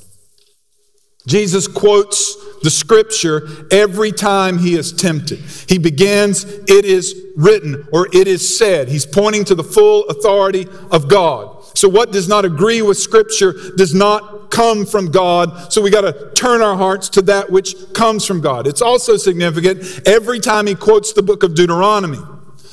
Jesus 1.26 1.68
quotes 1.68 2.36
the 2.62 2.70
scripture 2.70 3.66
every 3.70 4.10
time 4.10 4.58
he 4.58 4.74
is 4.74 4.92
tempted. 4.92 5.38
He 5.68 5.78
begins, 5.78 6.44
It 6.44 6.84
is 6.84 7.14
written, 7.36 7.86
or 7.92 8.08
it 8.12 8.26
is 8.26 8.58
said. 8.58 8.88
He's 8.88 9.06
pointing 9.06 9.44
to 9.46 9.54
the 9.54 9.64
full 9.64 10.04
authority 10.08 10.66
of 10.90 11.08
God. 11.08 11.64
So, 11.74 11.88
what 11.88 12.12
does 12.12 12.28
not 12.28 12.44
agree 12.44 12.82
with 12.82 12.98
scripture 12.98 13.54
does 13.76 13.94
not 13.94 14.50
come 14.50 14.84
from 14.84 15.10
God. 15.10 15.72
So, 15.72 15.80
we 15.80 15.90
got 15.90 16.02
to 16.02 16.32
turn 16.34 16.60
our 16.60 16.76
hearts 16.76 17.08
to 17.10 17.22
that 17.22 17.50
which 17.50 17.74
comes 17.94 18.26
from 18.26 18.40
God. 18.40 18.66
It's 18.66 18.82
also 18.82 19.16
significant 19.16 20.06
every 20.06 20.40
time 20.40 20.66
he 20.66 20.74
quotes 20.74 21.12
the 21.12 21.22
book 21.22 21.42
of 21.42 21.54
Deuteronomy. 21.54 22.18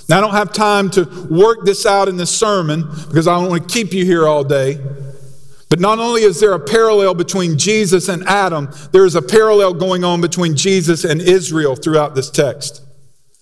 Now, 0.09 0.17
I 0.17 0.21
don't 0.21 0.31
have 0.31 0.51
time 0.51 0.89
to 0.91 1.03
work 1.29 1.65
this 1.65 1.85
out 1.85 2.07
in 2.07 2.17
this 2.17 2.35
sermon 2.35 2.81
because 3.07 3.27
I 3.27 3.39
don't 3.39 3.49
want 3.49 3.69
to 3.69 3.73
keep 3.73 3.93
you 3.93 4.05
here 4.05 4.27
all 4.27 4.43
day. 4.43 4.79
But 5.69 5.79
not 5.79 5.99
only 5.99 6.23
is 6.23 6.39
there 6.39 6.53
a 6.53 6.59
parallel 6.59 7.13
between 7.13 7.59
Jesus 7.59 8.09
and 8.09 8.23
Adam, 8.23 8.69
there 8.91 9.05
is 9.05 9.15
a 9.15 9.21
parallel 9.21 9.75
going 9.75 10.03
on 10.03 10.19
between 10.19 10.55
Jesus 10.55 11.03
and 11.03 11.21
Israel 11.21 11.75
throughout 11.75 12.15
this 12.15 12.31
text. 12.31 12.81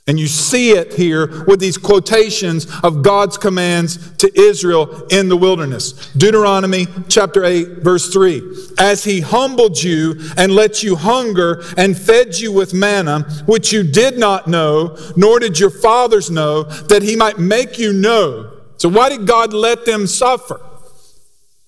And 0.07 0.17
you 0.17 0.27
see 0.27 0.71
it 0.71 0.93
here 0.93 1.43
with 1.43 1.59
these 1.59 1.77
quotations 1.77 2.65
of 2.81 3.01
God's 3.01 3.37
commands 3.37 4.15
to 4.17 4.31
Israel 4.39 5.05
in 5.07 5.27
the 5.27 5.35
wilderness. 5.35 5.91
Deuteronomy 6.13 6.87
chapter 7.09 7.43
8, 7.43 7.79
verse 7.79 8.11
3. 8.13 8.41
As 8.79 9.03
he 9.03 9.19
humbled 9.19 9.83
you 9.83 10.15
and 10.37 10.53
let 10.53 10.81
you 10.81 10.95
hunger 10.95 11.61
and 11.75 11.97
fed 11.97 12.39
you 12.39 12.53
with 12.53 12.73
manna, 12.73 13.23
which 13.47 13.73
you 13.73 13.83
did 13.83 14.17
not 14.17 14.47
know, 14.47 14.97
nor 15.17 15.39
did 15.39 15.59
your 15.59 15.69
fathers 15.69 16.31
know, 16.31 16.63
that 16.63 17.03
he 17.03 17.17
might 17.17 17.37
make 17.37 17.77
you 17.77 17.91
know. 17.91 18.53
So, 18.77 18.87
why 18.87 19.09
did 19.09 19.27
God 19.27 19.51
let 19.51 19.85
them 19.85 20.07
suffer? 20.07 20.61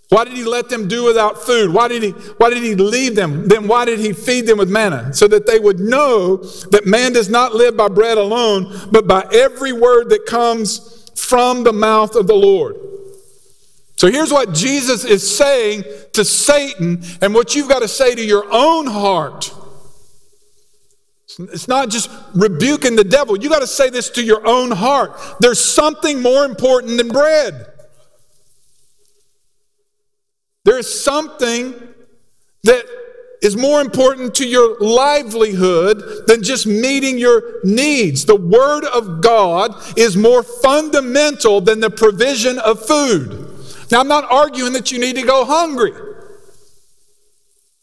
Why 0.09 0.25
did 0.25 0.33
he 0.33 0.43
let 0.43 0.69
them 0.69 0.87
do 0.87 1.03
without 1.03 1.43
food? 1.43 1.71
Why 1.71 1.87
did 1.87 2.01
he, 2.01 2.09
why 2.09 2.49
did 2.49 2.63
he 2.63 2.73
leave 2.73 3.15
them? 3.15 3.47
Then 3.47 3.67
why 3.67 3.85
did 3.85 3.99
he 3.99 4.11
feed 4.11 4.47
them 4.47 4.57
with 4.57 4.69
manna? 4.69 5.13
So 5.13 5.27
that 5.27 5.45
they 5.45 5.59
would 5.59 5.79
know 5.79 6.37
that 6.37 6.87
man 6.87 7.13
does 7.13 7.29
not 7.29 7.53
live 7.53 7.77
by 7.77 7.89
bread 7.89 8.17
alone, 8.17 8.89
but 8.91 9.07
by 9.07 9.27
every 9.31 9.71
word 9.71 10.09
that 10.09 10.25
comes 10.25 11.11
from 11.15 11.63
the 11.63 11.73
mouth 11.73 12.15
of 12.15 12.25
the 12.25 12.33
Lord. 12.33 12.75
So 13.97 14.09
here's 14.09 14.31
what 14.31 14.53
Jesus 14.53 15.03
is 15.03 15.37
saying 15.37 15.83
to 16.13 16.25
Satan 16.25 17.03
and 17.21 17.35
what 17.35 17.53
you've 17.53 17.69
got 17.69 17.83
to 17.83 17.87
say 17.87 18.15
to 18.15 18.25
your 18.25 18.45
own 18.49 18.87
heart. 18.87 19.53
It's 21.37 21.67
not 21.67 21.89
just 21.89 22.09
rebuking 22.33 22.95
the 22.95 23.03
devil. 23.03 23.37
You 23.37 23.49
got 23.49 23.59
to 23.59 23.67
say 23.67 23.89
this 23.89 24.09
to 24.11 24.23
your 24.23 24.47
own 24.47 24.71
heart. 24.71 25.19
There's 25.39 25.59
something 25.59 26.21
more 26.21 26.45
important 26.45 26.97
than 26.97 27.09
bread. 27.09 27.68
There 30.69 30.77
is 30.77 31.03
something 31.03 31.73
that 32.61 32.85
is 33.41 33.57
more 33.57 33.81
important 33.81 34.35
to 34.35 34.47
your 34.47 34.77
livelihood 34.79 36.27
than 36.27 36.43
just 36.43 36.67
meeting 36.67 37.17
your 37.17 37.41
needs. 37.63 38.23
The 38.23 38.35
Word 38.35 38.85
of 38.85 39.19
God 39.19 39.73
is 39.97 40.15
more 40.15 40.43
fundamental 40.43 41.59
than 41.59 41.79
the 41.79 41.89
provision 41.89 42.59
of 42.59 42.85
food. 42.85 43.49
Now, 43.89 44.01
I'm 44.01 44.07
not 44.07 44.31
arguing 44.31 44.73
that 44.73 44.91
you 44.91 44.99
need 44.99 45.15
to 45.15 45.23
go 45.23 45.43
hungry. 45.43 45.93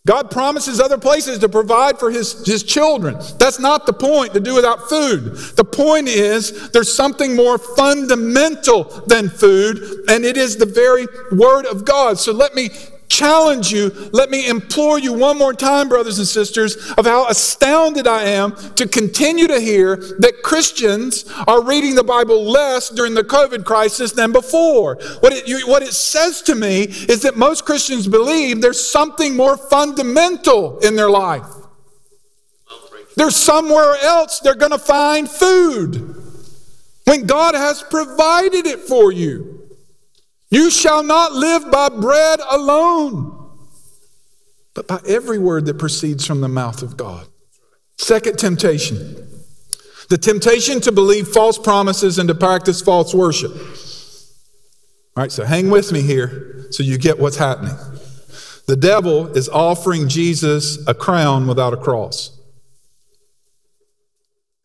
God 0.07 0.31
promises 0.31 0.81
other 0.81 0.99
places 0.99 1.41
to 1.41 1.49
provide 1.49 1.99
for 1.99 2.13
his, 2.13 2.47
his 2.47 2.63
children. 2.63 3.19
That's 3.39 3.59
not 3.59 3.87
the 3.87 3.93
point 3.93 4.35
to 4.35 4.41
do 4.41 4.55
without 4.55 4.89
food. 4.89 5.35
The 5.57 5.65
point 5.65 6.07
is 6.07 6.71
there's 6.71 6.95
something 6.95 7.35
more 7.35 7.59
fundamental 7.59 8.85
than 9.09 9.29
food, 9.29 10.05
and 10.09 10.25
it 10.25 10.37
is 10.37 10.57
the 10.57 10.65
very 10.65 11.09
word 11.33 11.67
of 11.67 11.85
God. 11.85 12.21
So 12.21 12.33
let 12.33 12.55
me 12.55 12.71
challenge 13.09 13.73
you, 13.73 13.91
let 14.13 14.31
me 14.31 14.49
implore 14.49 14.99
you 14.99 15.13
one 15.13 15.39
more 15.39 15.55
time, 15.55 15.89
brothers 15.89 16.19
and 16.19 16.27
sisters, 16.27 16.93
of 16.93 17.07
how 17.07 17.27
astounded 17.29 18.07
I 18.07 18.25
am 18.25 18.55
to 18.75 18.87
continue 18.87 19.47
to 19.47 19.61
hear 19.61 19.97
that 19.97 20.43
Christians 20.43 21.25
are 21.47 21.63
reading 21.63 21.95
the 21.95 22.05
Bible 22.05 22.45
less 22.45 22.89
during 22.89 23.15
the 23.15 23.25
COVID 23.25 23.65
crisis 23.65 24.13
than 24.13 24.33
before. 24.33 24.97
What 25.21 25.33
it, 25.33 25.49
you, 25.49 25.67
what 25.67 25.83
it 25.83 25.93
says 25.93 26.43
to 26.43 26.55
me 26.55 26.83
is 26.83 27.23
that 27.23 27.37
most 27.37 27.65
Christians 27.65 28.07
believe 28.09 28.61
there's 28.61 28.85
something 28.85 29.37
more 29.37 29.57
fundamental 29.57 30.79
in 30.79 30.97
their 30.97 31.11
life. 31.11 31.47
There's 33.17 33.37
somewhere 33.37 33.97
else 34.03 34.41
they're 34.41 34.55
going 34.55 34.73
to 34.73 34.79
find 34.79 35.29
food 35.29 36.17
when 37.05 37.25
God 37.25 37.55
has 37.55 37.83
provided 37.83 38.67
it 38.67 38.81
for 38.81 39.11
you. 39.11 39.66
You 40.51 40.71
shall 40.71 41.03
not 41.03 41.33
live 41.33 41.71
by 41.71 41.89
bread 41.89 42.41
alone, 42.51 43.51
but 44.75 44.87
by 44.87 45.01
every 45.07 45.39
word 45.39 45.67
that 45.67 45.79
proceeds 45.79 46.27
from 46.27 46.41
the 46.41 46.49
mouth 46.49 46.83
of 46.83 46.97
God. 46.97 47.27
Second 47.99 48.39
temptation 48.39 49.27
the 50.09 50.19
temptation 50.19 50.81
to 50.83 50.93
believe 50.93 51.27
false 51.29 51.59
promises 51.59 52.19
and 52.19 52.29
to 52.29 52.35
practice 52.35 52.81
false 52.81 53.13
worship. 53.13 53.51
All 55.17 55.23
right, 55.23 55.33
so 55.33 55.45
hang 55.45 55.71
with 55.71 55.91
me 55.93 56.03
here 56.03 56.67
so 56.71 56.83
you 56.83 56.99
get 56.99 57.19
what's 57.19 57.37
happening. 57.37 57.75
The 58.67 58.77
devil 58.77 59.29
is 59.37 59.49
offering 59.49 60.09
Jesus 60.09 60.87
a 60.87 60.95
crown 60.95 61.47
without 61.47 61.73
a 61.73 61.77
cross. 61.77 62.39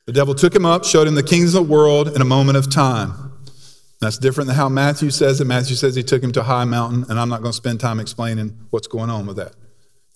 The 0.05 0.13
devil 0.13 0.35
took 0.35 0.55
him 0.55 0.65
up, 0.65 0.83
showed 0.83 1.07
him 1.07 1.15
the 1.15 1.23
kings 1.23 1.55
of 1.55 1.67
the 1.67 1.73
world 1.73 2.09
in 2.09 2.21
a 2.21 2.25
moment 2.25 2.57
of 2.57 2.69
time. 2.69 3.30
That's 4.01 4.17
different 4.17 4.47
than 4.47 4.57
how 4.57 4.67
Matthew 4.67 5.11
says 5.11 5.39
it. 5.39 5.45
Matthew 5.45 5.75
says 5.75 5.95
he 5.95 6.01
took 6.01 6.23
him 6.23 6.31
to 6.31 6.39
a 6.41 6.43
high 6.43 6.65
mountain, 6.65 7.05
and 7.07 7.19
I'm 7.19 7.29
not 7.29 7.41
going 7.41 7.51
to 7.51 7.55
spend 7.55 7.79
time 7.79 7.99
explaining 7.99 8.57
what's 8.71 8.87
going 8.87 9.11
on 9.11 9.27
with 9.27 9.37
that. 9.37 9.53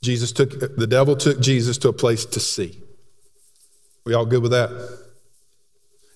Jesus 0.02 0.32
took, 0.32 0.60
the 0.76 0.88
devil 0.88 1.16
took 1.16 1.40
Jesus 1.40 1.78
to 1.80 1.90
a 1.90 1.94
place 1.94 2.26
to 2.26 2.40
see. 2.40 2.82
We 4.04 4.16
all 4.16 4.26
good 4.26 4.42
with 4.42 4.52
that? 4.52 4.72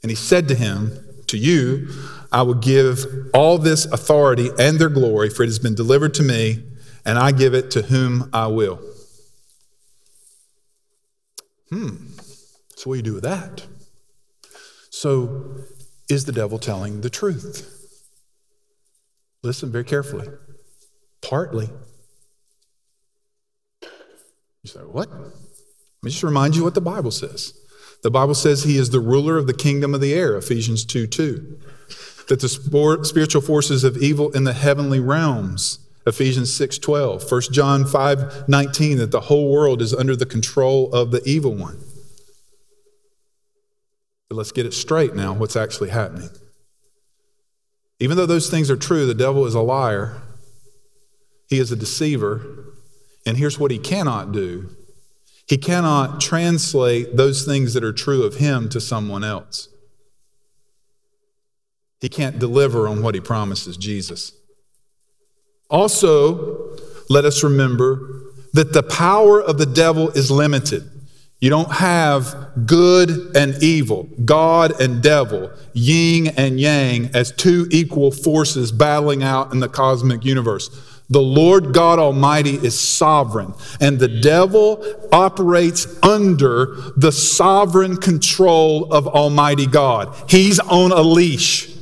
And 0.01 0.09
he 0.09 0.15
said 0.15 0.47
to 0.47 0.55
him, 0.55 0.97
To 1.27 1.37
you, 1.37 1.89
I 2.31 2.41
will 2.41 2.55
give 2.55 3.05
all 3.35 3.59
this 3.59 3.85
authority 3.85 4.49
and 4.59 4.79
their 4.79 4.89
glory, 4.89 5.29
for 5.29 5.43
it 5.43 5.47
has 5.47 5.59
been 5.59 5.75
delivered 5.75 6.15
to 6.15 6.23
me, 6.23 6.63
and 7.05 7.19
I 7.19 7.31
give 7.31 7.53
it 7.53 7.69
to 7.71 7.83
whom 7.83 8.31
I 8.33 8.47
will. 8.47 8.79
Hmm. 11.69 11.97
So, 12.75 12.89
what 12.89 12.95
do 12.95 12.97
you 12.97 13.03
do 13.03 13.13
with 13.13 13.23
that? 13.23 13.65
So, 14.89 15.65
is 16.09 16.25
the 16.25 16.31
devil 16.31 16.59
telling 16.59 17.01
the 17.01 17.09
truth? 17.09 17.75
Listen 19.43 19.71
very 19.71 19.85
carefully. 19.85 20.27
Partly. 21.21 21.69
You 24.63 24.69
say, 24.69 24.79
what? 24.79 25.09
Let 25.09 26.03
me 26.03 26.11
just 26.11 26.23
remind 26.23 26.55
you 26.55 26.63
what 26.63 26.73
the 26.73 26.81
Bible 26.81 27.11
says. 27.11 27.53
The 28.01 28.11
Bible 28.11 28.35
says 28.35 28.63
he 28.63 28.77
is 28.77 28.89
the 28.89 28.99
ruler 28.99 29.37
of 29.37 29.47
the 29.47 29.53
kingdom 29.53 29.93
of 29.93 30.01
the 30.01 30.13
air, 30.13 30.35
Ephesians 30.35 30.85
2 30.85 31.07
2. 31.07 31.59
That 32.27 32.39
the 32.39 32.99
spiritual 33.03 33.41
forces 33.41 33.83
of 33.83 33.97
evil 33.97 34.31
in 34.31 34.43
the 34.43 34.53
heavenly 34.53 34.99
realms, 34.99 35.79
Ephesians 36.05 36.53
6 36.53 36.77
12. 36.77 37.29
1 37.29 37.41
John 37.51 37.85
5 37.85 38.47
19, 38.47 38.97
that 38.97 39.11
the 39.11 39.21
whole 39.21 39.51
world 39.51 39.81
is 39.81 39.93
under 39.93 40.15
the 40.15 40.25
control 40.25 40.93
of 40.93 41.11
the 41.11 41.21
evil 41.25 41.53
one. 41.53 41.79
But 44.29 44.35
let's 44.35 44.51
get 44.51 44.65
it 44.65 44.73
straight 44.73 45.15
now 45.15 45.33
what's 45.33 45.55
actually 45.55 45.89
happening. 45.89 46.29
Even 47.99 48.15
though 48.15 48.27
those 48.27 48.49
things 48.49 48.69
are 48.69 48.77
true, 48.77 49.05
the 49.05 49.13
devil 49.13 49.45
is 49.45 49.55
a 49.55 49.59
liar, 49.59 50.21
he 51.47 51.59
is 51.59 51.71
a 51.71 51.75
deceiver, 51.75 52.75
and 53.25 53.37
here's 53.37 53.59
what 53.59 53.71
he 53.71 53.79
cannot 53.79 54.31
do 54.31 54.69
he 55.49 55.57
cannot 55.57 56.21
translate 56.21 57.17
those 57.17 57.43
things 57.43 57.73
that 57.73 57.83
are 57.83 57.91
true 57.91 58.21
of 58.21 58.35
him 58.35 58.69
to 58.69 58.79
someone 58.79 59.23
else. 59.23 59.67
He 62.01 62.07
can't 62.07 62.37
deliver 62.37 62.87
on 62.87 63.01
what 63.01 63.15
he 63.15 63.19
promises 63.19 63.75
Jesus. 63.75 64.31
Also, 65.67 66.77
let 67.09 67.25
us 67.25 67.43
remember 67.43 68.31
that 68.53 68.73
the 68.73 68.83
power 68.83 69.41
of 69.41 69.57
the 69.57 69.65
devil 69.65 70.11
is 70.11 70.29
limited. 70.29 70.87
You 71.39 71.49
don't 71.49 71.71
have 71.71 72.65
good 72.65 73.35
and 73.35 73.63
evil, 73.63 74.09
God 74.25 74.79
and 74.81 75.01
devil, 75.01 75.51
yin 75.71 76.27
and 76.35 76.59
yang 76.59 77.11
as 77.13 77.31
two 77.31 77.65
equal 77.71 78.11
forces 78.11 78.73
battling 78.73 79.23
out 79.23 79.53
in 79.53 79.61
the 79.61 79.69
cosmic 79.69 80.25
universe. 80.25 80.69
The 81.09 81.21
Lord 81.21 81.73
God 81.73 81.97
Almighty 81.97 82.55
is 82.55 82.79
sovereign, 82.79 83.53
and 83.79 83.97
the 83.97 84.07
devil 84.09 84.83
operates 85.11 85.87
under 86.03 86.75
the 86.97 87.11
sovereign 87.11 87.97
control 87.97 88.93
of 88.93 89.07
Almighty 89.07 89.65
God. 89.65 90.15
He's 90.29 90.59
on 90.59 90.91
a 90.91 91.01
leash. 91.01 91.73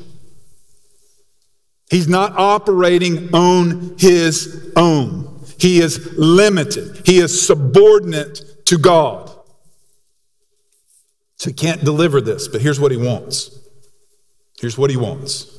He's 1.89 2.07
not 2.07 2.33
operating 2.37 3.33
on 3.33 3.95
his 3.97 4.71
own. 4.75 5.41
He 5.57 5.79
is 5.79 6.13
limited. 6.17 7.01
He 7.05 7.17
is 7.17 7.45
subordinate 7.45 8.65
to 8.67 8.77
God. 8.77 9.36
So 11.37 11.51
he 11.51 11.53
can't 11.53 11.83
deliver 11.83 12.19
this, 12.19 12.47
but 12.47 12.61
here's 12.61 12.79
what 12.79 12.91
he 12.91 12.97
wants. 12.97 13.57
Here's 14.59 14.77
what 14.77 14.89
he 14.89 14.97
wants. 14.97 15.53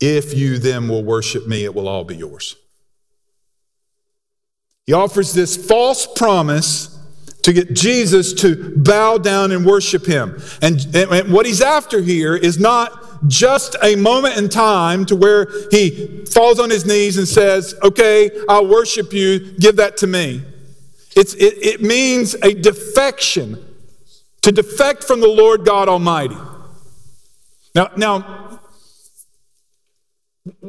If 0.00 0.34
you 0.34 0.58
then 0.58 0.88
will 0.88 1.04
worship 1.04 1.46
me, 1.46 1.64
it 1.64 1.74
will 1.74 1.88
all 1.88 2.04
be 2.04 2.16
yours. 2.16 2.56
He 4.86 4.92
offers 4.92 5.32
this 5.32 5.56
false 5.56 6.06
promise 6.06 6.98
to 7.42 7.52
get 7.52 7.74
Jesus 7.74 8.32
to 8.34 8.74
bow 8.76 9.18
down 9.18 9.52
and 9.52 9.66
worship 9.66 10.06
him. 10.06 10.40
And, 10.60 10.84
and, 10.94 11.32
what 11.32 11.44
he's 11.44 11.60
after 11.60 12.00
here 12.00 12.34
is 12.34 12.58
not 12.58 13.28
just 13.28 13.76
a 13.82 13.94
moment 13.96 14.36
in 14.36 14.48
time 14.48 15.04
to 15.06 15.16
where 15.16 15.46
he 15.70 16.24
falls 16.26 16.58
on 16.58 16.70
his 16.70 16.86
knees 16.86 17.18
and 17.18 17.28
says, 17.28 17.74
Okay, 17.82 18.30
I'll 18.48 18.66
worship 18.66 19.12
you, 19.12 19.52
give 19.58 19.76
that 19.76 19.96
to 19.98 20.06
me. 20.06 20.42
It's, 21.14 21.34
it, 21.34 21.54
it 21.58 21.82
means 21.82 22.34
a 22.42 22.54
defection 22.54 23.71
to 24.42 24.52
defect 24.52 25.04
from 25.04 25.20
the 25.20 25.28
Lord 25.28 25.64
God 25.64 25.88
Almighty. 25.88 26.36
Now, 27.74 27.90
now, 27.96 28.60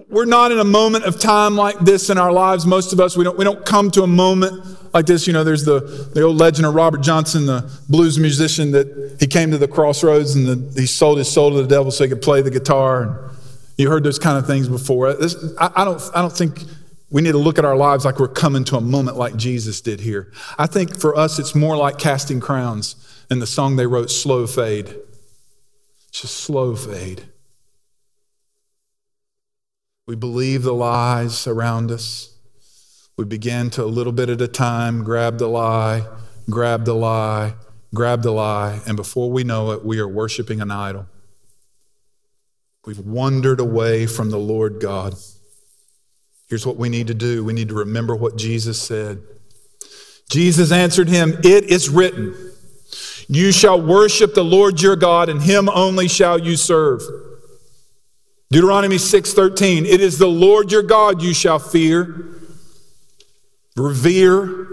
we're 0.08 0.26
not 0.26 0.52
in 0.52 0.60
a 0.60 0.64
moment 0.64 1.06
of 1.06 1.20
time 1.20 1.56
like 1.56 1.80
this 1.80 2.12
in 2.12 2.20
our 2.20 2.32
lives. 2.32 2.66
Most 2.66 2.94
of 2.94 3.00
us, 3.00 3.18
we 3.18 3.24
don't, 3.24 3.38
we 3.38 3.44
don't 3.44 3.66
come 3.66 3.90
to 3.92 4.04
a 4.04 4.08
moment 4.08 4.64
like 4.94 5.08
this. 5.08 5.26
You 5.26 5.34
know, 5.34 5.44
there's 5.44 5.66
the, 5.66 5.80
the 6.14 6.22
old 6.22 6.38
legend 6.38 6.68
of 6.68 6.76
Robert 6.76 7.02
Johnson, 7.02 7.48
the 7.48 7.70
blues 7.90 8.20
musician, 8.20 8.72
that 8.72 9.18
he 9.20 9.26
came 9.26 9.50
to 9.50 9.58
the 9.58 9.68
crossroads 9.68 10.36
and 10.36 10.46
the, 10.48 10.80
he 10.80 10.86
sold 10.86 11.18
his 11.18 11.32
soul 11.32 11.50
to 11.52 11.64
the 11.64 11.68
devil 11.68 11.92
so 11.92 12.04
he 12.04 12.10
could 12.10 12.22
play 12.22 12.44
the 12.44 12.52
guitar. 12.52 13.02
And 13.02 13.36
you 13.76 13.90
heard 13.90 14.04
those 14.04 14.20
kind 14.20 14.38
of 14.38 14.46
things 14.46 14.70
before. 14.70 15.08
Uh, 15.08 15.14
this, 15.16 15.36
I, 15.60 15.72
I, 15.78 15.86
don't, 15.86 16.02
I 16.14 16.22
don't 16.22 16.34
think 16.34 16.64
we 17.10 17.24
need 17.24 17.32
to 17.32 17.40
look 17.40 17.58
at 17.58 17.66
our 17.66 17.76
lives 17.76 18.06
like 18.06 18.20
we're 18.20 18.28
coming 18.28 18.64
to 18.66 18.78
a 18.78 18.82
moment 18.82 19.18
like 19.18 19.36
Jesus 19.36 19.82
did 19.82 20.00
here. 20.00 20.32
I 20.60 20.68
think 20.68 21.00
for 21.00 21.18
us, 21.18 21.40
it's 21.40 21.56
more 21.56 21.76
like 21.76 21.98
casting 21.98 22.40
crowns 22.40 22.96
and 23.30 23.42
the 23.42 23.48
song 23.48 23.76
they 23.76 23.88
wrote, 23.88 24.10
Slow 24.10 24.48
Fade. 24.48 24.96
Just 26.14 26.38
slow 26.38 26.76
fade. 26.76 27.24
We 30.06 30.16
believe 30.16 30.62
the 30.62 30.74
lies 30.74 31.48
around 31.48 31.92
us. 31.92 32.38
We 33.18 33.26
begin 33.26 33.72
to, 33.72 33.84
a 33.84 33.86
little 33.86 34.14
bit 34.14 34.30
at 34.30 34.40
a 34.40 34.48
time, 34.48 35.04
grab 35.04 35.40
the 35.40 35.48
lie, 35.48 36.06
grab 36.50 36.86
the 36.86 36.94
lie, 36.94 37.56
grab 37.96 38.22
the 38.22 38.32
lie, 38.32 38.82
and 38.86 38.96
before 38.96 39.32
we 39.32 39.44
know 39.44 39.72
it, 39.72 39.84
we 39.84 40.00
are 40.00 40.08
worshiping 40.08 40.62
an 40.62 40.70
idol. 40.70 41.08
We've 42.86 43.00
wandered 43.00 43.60
away 43.60 44.06
from 44.06 44.30
the 44.30 44.38
Lord 44.38 44.80
God. 44.80 45.16
Here's 46.48 46.66
what 46.66 46.78
we 46.78 46.90
need 46.90 47.08
to 47.08 47.16
do 47.16 47.44
we 47.44 47.54
need 47.54 47.70
to 47.70 47.76
remember 47.76 48.16
what 48.16 48.38
Jesus 48.38 48.80
said. 48.80 49.22
Jesus 50.30 50.72
answered 50.72 51.08
him, 51.08 51.40
It 51.44 51.66
is 51.66 51.90
written. 51.90 52.53
You 53.28 53.52
shall 53.52 53.82
worship 53.82 54.34
the 54.34 54.44
Lord 54.44 54.82
your 54.82 54.96
God, 54.96 55.30
and 55.30 55.42
him 55.42 55.70
only 55.70 56.08
shall 56.08 56.40
you 56.40 56.56
serve. 56.56 57.02
Deuteronomy 58.52 58.98
6:13 58.98 59.86
It 59.86 60.02
is 60.02 60.18
the 60.18 60.28
Lord 60.28 60.72
your 60.72 60.84
God 60.84 61.22
you 61.22 61.34
shall 61.34 61.60
fear, 61.60 62.38
revere. 63.76 64.68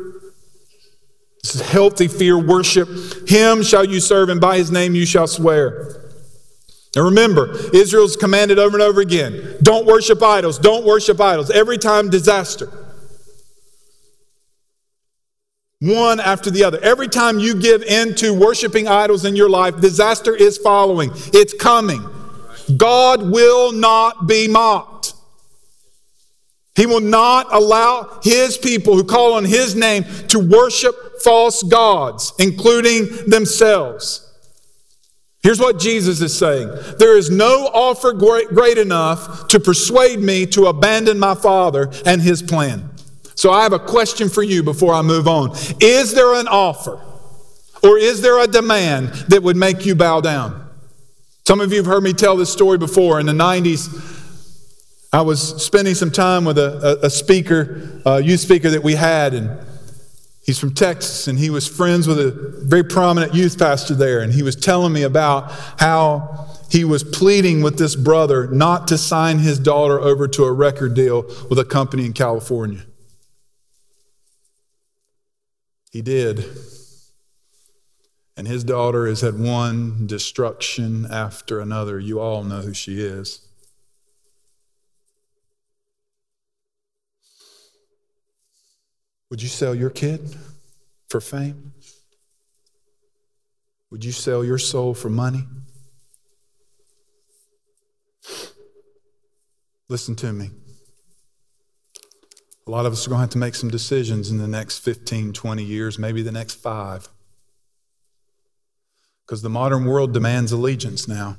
This 1.42 1.54
is 1.54 1.60
healthy 1.62 2.06
fear 2.06 2.38
worship. 2.38 2.88
Him 3.26 3.62
shall 3.62 3.84
you 3.84 4.00
serve, 4.00 4.28
and 4.28 4.40
by 4.40 4.58
his 4.58 4.70
name 4.70 4.94
you 4.94 5.06
shall 5.06 5.26
swear. 5.26 5.96
And 6.94 7.04
remember, 7.04 7.54
Israel's 7.72 8.16
commanded 8.16 8.58
over 8.58 8.76
and 8.76 8.82
over 8.82 9.00
again 9.00 9.56
don't 9.62 9.86
worship 9.86 10.22
idols, 10.22 10.58
don't 10.58 10.84
worship 10.84 11.20
idols. 11.20 11.50
Every 11.50 11.78
time, 11.78 12.10
disaster. 12.10 12.68
One 15.80 16.20
after 16.20 16.50
the 16.50 16.64
other. 16.64 16.78
Every 16.80 17.08
time 17.08 17.38
you 17.38 17.54
give 17.54 17.82
in 17.82 18.14
to 18.16 18.34
worshiping 18.34 18.86
idols 18.86 19.24
in 19.24 19.34
your 19.34 19.48
life, 19.48 19.80
disaster 19.80 20.34
is 20.34 20.58
following. 20.58 21.10
It's 21.32 21.54
coming. 21.54 22.06
God 22.76 23.30
will 23.30 23.72
not 23.72 24.26
be 24.26 24.46
mocked. 24.46 25.14
He 26.76 26.86
will 26.86 27.00
not 27.00 27.52
allow 27.52 28.20
his 28.22 28.56
people 28.56 28.94
who 28.94 29.04
call 29.04 29.34
on 29.34 29.44
his 29.44 29.74
name 29.74 30.04
to 30.28 30.38
worship 30.38 31.20
false 31.22 31.62
gods, 31.62 32.32
including 32.38 33.06
themselves. 33.26 34.26
Here's 35.42 35.58
what 35.58 35.78
Jesus 35.78 36.20
is 36.20 36.36
saying 36.36 36.70
There 36.98 37.16
is 37.16 37.30
no 37.30 37.66
offer 37.72 38.12
great, 38.12 38.78
enough 38.78 39.48
to 39.48 39.58
persuade 39.58 40.20
me 40.20 40.46
to 40.46 40.66
abandon 40.66 41.18
my 41.18 41.34
Father 41.34 41.90
and 42.04 42.20
his 42.20 42.42
plan. 42.42 42.89
So 43.40 43.50
I 43.50 43.62
have 43.62 43.72
a 43.72 43.78
question 43.78 44.28
for 44.28 44.42
you 44.42 44.62
before 44.62 44.92
I 44.92 45.00
move 45.00 45.26
on. 45.26 45.52
Is 45.80 46.12
there 46.12 46.34
an 46.34 46.46
offer 46.46 47.00
or 47.82 47.96
is 47.96 48.20
there 48.20 48.38
a 48.38 48.46
demand 48.46 49.14
that 49.28 49.42
would 49.42 49.56
make 49.56 49.86
you 49.86 49.94
bow 49.94 50.20
down? 50.20 50.68
Some 51.46 51.62
of 51.62 51.72
you 51.72 51.78
have 51.78 51.86
heard 51.86 52.02
me 52.02 52.12
tell 52.12 52.36
this 52.36 52.52
story 52.52 52.76
before. 52.76 53.18
In 53.18 53.24
the 53.24 53.32
90s, 53.32 53.88
I 55.10 55.22
was 55.22 55.64
spending 55.64 55.94
some 55.94 56.10
time 56.10 56.44
with 56.44 56.58
a, 56.58 57.00
a, 57.02 57.06
a 57.06 57.10
speaker, 57.10 58.02
a 58.04 58.20
youth 58.20 58.40
speaker 58.40 58.68
that 58.68 58.82
we 58.82 58.94
had, 58.94 59.32
and 59.32 59.58
He's 60.42 60.58
from 60.58 60.74
Texas, 60.74 61.26
and 61.26 61.38
he 61.38 61.48
was 61.48 61.66
friends 61.66 62.06
with 62.06 62.18
a 62.18 62.32
very 62.64 62.82
prominent 62.82 63.34
youth 63.34 63.58
pastor 63.58 63.94
there. 63.94 64.20
And 64.20 64.32
he 64.32 64.42
was 64.42 64.56
telling 64.56 64.92
me 64.92 65.02
about 65.02 65.50
how 65.78 66.58
he 66.70 66.84
was 66.84 67.04
pleading 67.04 67.62
with 67.62 67.78
this 67.78 67.94
brother 67.94 68.48
not 68.48 68.88
to 68.88 68.98
sign 68.98 69.38
his 69.38 69.58
daughter 69.58 69.98
over 70.00 70.26
to 70.28 70.44
a 70.44 70.52
record 70.52 70.94
deal 70.94 71.22
with 71.48 71.58
a 71.58 71.64
company 71.64 72.04
in 72.04 72.12
California. 72.12 72.82
He 75.90 76.02
did. 76.02 76.44
And 78.36 78.46
his 78.46 78.64
daughter 78.64 79.06
has 79.06 79.20
had 79.20 79.38
one 79.38 80.06
destruction 80.06 81.06
after 81.10 81.60
another. 81.60 81.98
You 81.98 82.20
all 82.20 82.42
know 82.42 82.60
who 82.60 82.72
she 82.72 83.02
is. 83.02 83.46
Would 89.30 89.42
you 89.42 89.48
sell 89.48 89.74
your 89.74 89.90
kid 89.90 90.36
for 91.08 91.20
fame? 91.20 91.72
Would 93.90 94.04
you 94.04 94.12
sell 94.12 94.44
your 94.44 94.58
soul 94.58 94.94
for 94.94 95.10
money? 95.10 95.44
Listen 99.88 100.14
to 100.16 100.32
me. 100.32 100.50
A 102.70 102.78
lot 102.80 102.86
of 102.86 102.92
us 102.92 103.04
are 103.04 103.10
going 103.10 103.18
to 103.18 103.22
have 103.22 103.30
to 103.30 103.38
make 103.38 103.56
some 103.56 103.68
decisions 103.68 104.30
in 104.30 104.38
the 104.38 104.46
next 104.46 104.78
15, 104.78 105.32
20 105.32 105.64
years, 105.64 105.98
maybe 105.98 106.22
the 106.22 106.30
next 106.30 106.54
five. 106.54 107.08
Because 109.26 109.42
the 109.42 109.50
modern 109.50 109.86
world 109.86 110.14
demands 110.14 110.52
allegiance 110.52 111.08
now. 111.08 111.38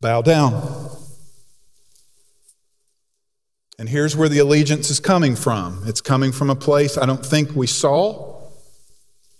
Bow 0.00 0.22
down. 0.22 0.90
And 3.78 3.88
here's 3.88 4.16
where 4.16 4.28
the 4.28 4.40
allegiance 4.40 4.90
is 4.90 4.98
coming 4.98 5.36
from 5.36 5.84
it's 5.86 6.00
coming 6.00 6.32
from 6.32 6.50
a 6.50 6.56
place 6.56 6.98
I 6.98 7.06
don't 7.06 7.24
think 7.24 7.54
we 7.54 7.68
saw. 7.68 8.31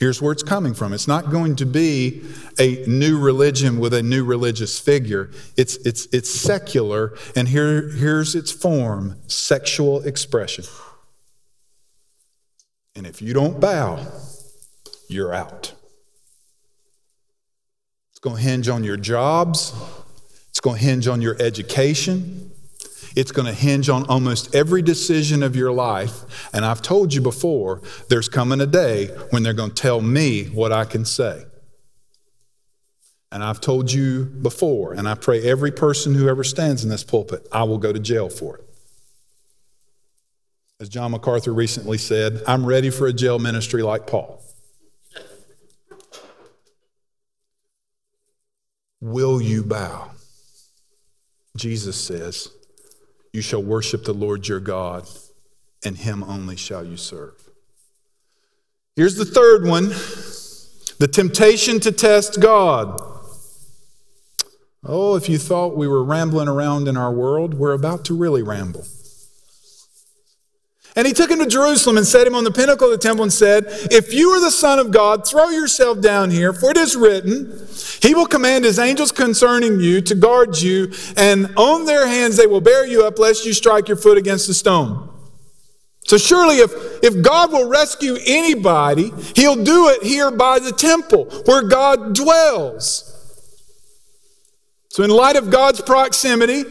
Here's 0.03 0.21
where 0.21 0.33
it's 0.33 0.43
coming 0.43 0.75
from. 0.75 0.93
It's 0.93 1.07
not 1.07 1.31
going 1.31 1.55
to 1.55 1.65
be 1.65 2.23
a 2.59 2.85
new 2.89 3.21
religion 3.21 3.79
with 3.79 3.95
a 3.95 4.03
new 4.03 4.25
religious 4.25 4.81
figure. 4.81 5.31
It's, 5.57 5.77
it's, 5.77 6.07
it's 6.07 6.29
secular, 6.29 7.17
and 7.37 7.47
here, 7.47 7.89
here's 7.89 8.35
its 8.35 8.51
form 8.51 9.15
sexual 9.29 10.03
expression. 10.03 10.65
And 12.97 13.07
if 13.07 13.23
you 13.23 13.33
don't 13.33 13.61
bow, 13.61 14.05
you're 15.07 15.33
out. 15.33 15.73
It's 18.11 18.19
going 18.19 18.39
to 18.39 18.43
hinge 18.43 18.69
on 18.69 18.83
your 18.83 18.97
jobs, 18.97 19.73
it's 20.49 20.59
going 20.59 20.81
to 20.81 20.85
hinge 20.85 21.07
on 21.07 21.23
your 21.23 21.41
education, 21.41 22.51
it's 23.17 23.33
going 23.33 23.47
to 23.47 23.55
hinge 23.55 23.89
on 23.89 24.05
almost 24.07 24.55
every 24.55 24.83
decision 24.83 25.43
of 25.43 25.57
your 25.57 25.73
life. 25.73 26.49
And 26.53 26.65
I've 26.65 26.83
told 26.83 27.15
you 27.15 27.21
before, 27.21 27.83
there's 28.09 28.29
coming 28.29 28.61
a 28.61 28.67
day 28.67 29.09
when 29.31 29.43
they're 29.43 29.53
going 29.53 29.71
to 29.71 29.83
tell 29.83 30.01
me 30.01 30.45
what 30.47 30.73
I 30.73 30.85
can 30.85 31.05
say. 31.05 31.45
And 33.31 33.43
I've 33.43 33.61
told 33.61 33.91
you 33.91 34.25
before, 34.25 34.93
and 34.93 35.09
I 35.09 35.15
pray 35.15 35.43
every 35.43 35.73
person 35.73 36.15
who 36.15 36.29
ever 36.29 36.45
stands 36.45 36.85
in 36.85 36.91
this 36.91 37.03
pulpit, 37.03 37.49
I 37.51 37.63
will 37.63 37.79
go 37.79 37.93
to 37.93 37.99
jail 37.99 38.29
for 38.29 38.59
it. 38.59 38.65
As 40.81 40.89
John 40.89 41.13
MacArthur 41.13 41.55
recently 41.55 41.97
said, 41.97 42.43
I'm 42.47 42.67
ready 42.67 42.91
for 42.91 43.07
a 43.07 43.13
jail 43.13 43.39
ministry 43.39 43.83
like 43.83 44.07
Paul. 44.07 44.43
Will 49.01 49.41
you 49.41 49.63
bow? 49.63 50.11
Jesus 51.57 51.97
says, 51.97 52.51
you 53.33 53.41
shall 53.41 53.63
worship 53.63 54.05
the 54.05 54.13
Lord 54.13 54.49
your 54.49 54.61
God, 54.61 55.09
and 55.85 55.97
him 55.97 56.23
only 56.23 56.57
shall 56.57 56.85
you 56.85 56.97
serve. 56.97 57.51
Here's 58.95 59.17
the 59.17 59.25
third 59.25 59.67
one 59.67 59.89
the 60.99 61.09
temptation 61.09 61.81
to 61.81 61.91
test 61.91 62.41
God. 62.41 63.01
Oh, 64.85 65.17
if 65.17 65.29
you 65.29 65.39
thought 65.39 65.77
we 65.77 65.89
were 65.89 66.05
rambling 66.05 66.49
around 66.49 66.89
in 66.89 66.97
our 66.97 67.13
world, 67.13 67.55
we're 67.55 67.73
about 67.73 68.05
to 68.07 68.17
really 68.17 68.43
ramble. 68.43 68.85
And 70.95 71.07
he 71.07 71.15
took 71.15 71.31
him 71.31 71.39
to 71.39 71.47
Jerusalem 71.47 71.97
and 71.97 72.07
set 72.07 72.27
him 72.27 72.35
on 72.35 72.45
the 72.45 72.51
pinnacle 72.51 72.87
of 72.87 72.93
the 72.93 72.99
temple 72.99 73.23
and 73.23 73.33
said, 73.33 73.65
If 73.91 74.13
you 74.13 74.31
are 74.31 74.41
the 74.41 74.51
Son 74.51 74.79
of 74.79 74.91
God, 74.91 75.27
throw 75.27 75.49
yourself 75.49 76.01
down 76.03 76.31
here, 76.31 76.53
for 76.53 76.71
it 76.71 76.77
is 76.77 76.97
written, 76.97 77.67
He 78.03 78.15
will 78.15 78.27
command 78.27 78.67
His 78.67 78.79
angels 78.79 79.11
concerning 79.11 79.81
you 79.81 80.03
to 80.03 80.15
guard 80.15 80.61
you, 80.61 80.93
and 81.17 81.55
on 81.57 81.87
their 81.87 82.07
hands 82.07 82.37
they 82.37 82.47
will 82.47 82.61
bear 82.61 82.87
you 82.87 83.07
up, 83.07 83.19
lest 83.19 83.47
you 83.47 83.55
strike 83.55 83.89
your 83.89 83.97
foot 83.97 84.19
against 84.19 84.51
a 84.51 84.55
stone. 84.55 85.09
So 86.05 86.19
surely 86.19 86.57
if, 86.57 86.73
if 87.03 87.23
God 87.23 87.53
will 87.53 87.69
rescue 87.69 88.19
anybody, 88.27 89.13
He'll 89.35 89.65
do 89.65 89.89
it 89.89 90.03
here 90.03 90.31
by 90.31 90.59
the 90.59 90.73
temple 90.73 91.25
where 91.47 91.63
God 91.63 92.15
dwells. 92.15 93.09
So 94.91 95.03
in 95.03 95.09
light 95.09 95.37
of 95.37 95.51
God's 95.51 95.81
proximity, 95.81 96.65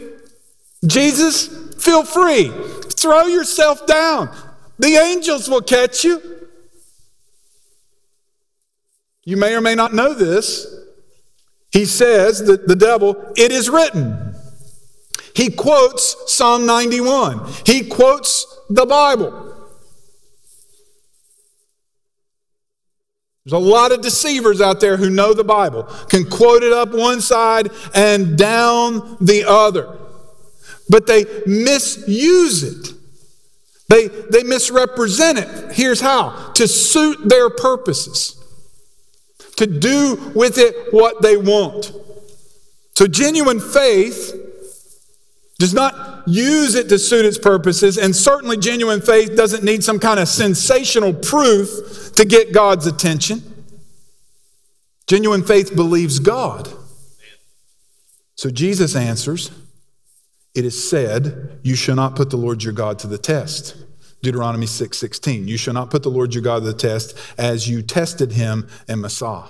Jesus, 0.85 1.47
feel 1.83 2.03
free. 2.03 2.51
Throw 3.01 3.25
yourself 3.25 3.87
down. 3.87 4.29
The 4.77 4.95
angels 4.95 5.49
will 5.49 5.61
catch 5.61 6.03
you. 6.03 6.21
You 9.25 9.37
may 9.37 9.55
or 9.55 9.61
may 9.61 9.73
not 9.73 9.91
know 9.91 10.13
this. 10.13 10.67
He 11.71 11.85
says 11.85 12.45
that 12.45 12.67
the 12.67 12.75
devil, 12.75 13.33
it 13.35 13.51
is 13.51 13.71
written. 13.71 14.35
He 15.35 15.49
quotes 15.49 16.31
Psalm 16.31 16.67
91. 16.67 17.51
He 17.65 17.87
quotes 17.87 18.45
the 18.69 18.85
Bible. 18.85 19.47
There's 23.45 23.53
a 23.53 23.57
lot 23.57 23.91
of 23.91 24.01
deceivers 24.01 24.61
out 24.61 24.79
there 24.79 24.97
who 24.97 25.09
know 25.09 25.33
the 25.33 25.43
Bible, 25.43 25.83
can 26.09 26.29
quote 26.29 26.61
it 26.61 26.71
up 26.71 26.89
one 26.91 27.19
side 27.21 27.71
and 27.95 28.37
down 28.37 29.17
the 29.19 29.45
other 29.47 29.97
but 30.91 31.07
they 31.07 31.25
misuse 31.45 32.63
it. 32.63 32.90
They, 33.91 34.07
they 34.07 34.43
misrepresent 34.43 35.37
it. 35.37 35.73
Here's 35.73 35.99
how 35.99 36.53
to 36.53 36.65
suit 36.65 37.27
their 37.27 37.49
purposes, 37.49 38.41
to 39.57 39.67
do 39.67 40.31
with 40.33 40.57
it 40.57 40.93
what 40.93 41.21
they 41.21 41.35
want. 41.35 41.91
So, 42.95 43.05
genuine 43.05 43.59
faith 43.59 44.33
does 45.59 45.73
not 45.73 46.25
use 46.25 46.75
it 46.75 46.87
to 46.87 46.97
suit 46.97 47.25
its 47.25 47.37
purposes, 47.37 47.97
and 47.97 48.15
certainly, 48.15 48.55
genuine 48.55 49.01
faith 49.01 49.35
doesn't 49.35 49.65
need 49.65 49.83
some 49.83 49.99
kind 49.99 50.21
of 50.21 50.29
sensational 50.29 51.13
proof 51.13 52.13
to 52.15 52.23
get 52.23 52.53
God's 52.53 52.87
attention. 52.87 53.43
Genuine 55.05 55.43
faith 55.43 55.75
believes 55.75 56.19
God. 56.19 56.69
So, 58.35 58.49
Jesus 58.49 58.95
answers 58.95 59.51
it 60.53 60.65
is 60.65 60.89
said, 60.89 61.59
You 61.63 61.75
shall 61.75 61.95
not 61.95 62.15
put 62.15 62.29
the 62.29 62.37
Lord 62.37 62.63
your 62.63 62.73
God 62.73 62.99
to 62.99 63.07
the 63.07 63.17
test. 63.17 63.75
Deuteronomy 64.21 64.67
6 64.67 64.97
16. 64.97 65.47
You 65.47 65.57
shall 65.57 65.73
not 65.73 65.89
put 65.89 66.03
the 66.03 66.09
Lord 66.09 66.33
your 66.33 66.43
God 66.43 66.59
to 66.59 66.65
the 66.65 66.73
test 66.73 67.17
as 67.37 67.67
you 67.67 67.81
tested 67.81 68.31
him 68.33 68.67
in 68.87 69.01
Massah. 69.01 69.49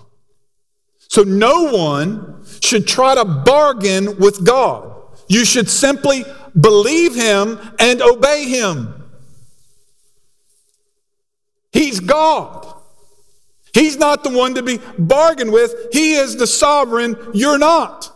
So 0.97 1.23
no 1.23 1.71
one 1.71 2.45
should 2.61 2.87
try 2.87 3.15
to 3.15 3.25
bargain 3.25 4.17
with 4.17 4.45
God. 4.45 4.95
You 5.27 5.43
should 5.43 5.69
simply 5.69 6.23
believe 6.59 7.15
him 7.15 7.59
and 7.79 8.01
obey 8.01 8.45
him. 8.45 8.93
He's 11.73 11.99
God. 11.99 12.67
He's 13.73 13.97
not 13.97 14.23
the 14.23 14.29
one 14.29 14.55
to 14.55 14.63
be 14.63 14.79
bargained 14.97 15.51
with. 15.51 15.73
He 15.91 16.13
is 16.13 16.35
the 16.35 16.47
sovereign. 16.47 17.17
You're 17.33 17.57
not. 17.57 18.11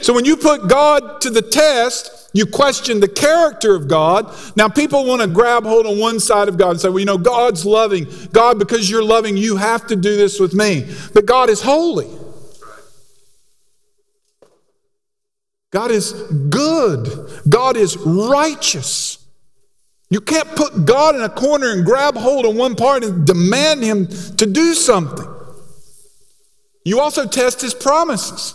So 0.00 0.12
when 0.12 0.24
you 0.24 0.36
put 0.36 0.68
God 0.68 1.20
to 1.22 1.30
the 1.30 1.42
test, 1.42 2.24
You 2.34 2.46
question 2.46 2.98
the 2.98 3.08
character 3.08 3.76
of 3.76 3.86
God. 3.86 4.34
Now, 4.56 4.68
people 4.68 5.06
want 5.06 5.22
to 5.22 5.28
grab 5.28 5.62
hold 5.62 5.86
on 5.86 6.00
one 6.00 6.18
side 6.18 6.48
of 6.48 6.58
God 6.58 6.70
and 6.70 6.80
say, 6.80 6.88
well, 6.88 6.98
you 6.98 7.06
know, 7.06 7.16
God's 7.16 7.64
loving. 7.64 8.08
God, 8.32 8.58
because 8.58 8.90
you're 8.90 9.04
loving, 9.04 9.36
you 9.36 9.56
have 9.56 9.86
to 9.86 9.96
do 9.96 10.16
this 10.16 10.40
with 10.40 10.52
me. 10.52 10.92
But 11.14 11.26
God 11.26 11.48
is 11.48 11.62
holy. 11.62 12.10
God 15.70 15.92
is 15.92 16.12
good. 16.50 17.08
God 17.48 17.76
is 17.76 17.96
righteous. 17.98 19.18
You 20.10 20.20
can't 20.20 20.48
put 20.56 20.84
God 20.84 21.14
in 21.14 21.22
a 21.22 21.28
corner 21.28 21.70
and 21.70 21.84
grab 21.84 22.16
hold 22.16 22.46
of 22.46 22.56
one 22.56 22.74
part 22.74 23.04
and 23.04 23.24
demand 23.24 23.84
Him 23.84 24.08
to 24.08 24.46
do 24.46 24.74
something. 24.74 25.26
You 26.84 26.98
also 26.98 27.28
test 27.28 27.60
His 27.60 27.74
promises. 27.74 28.54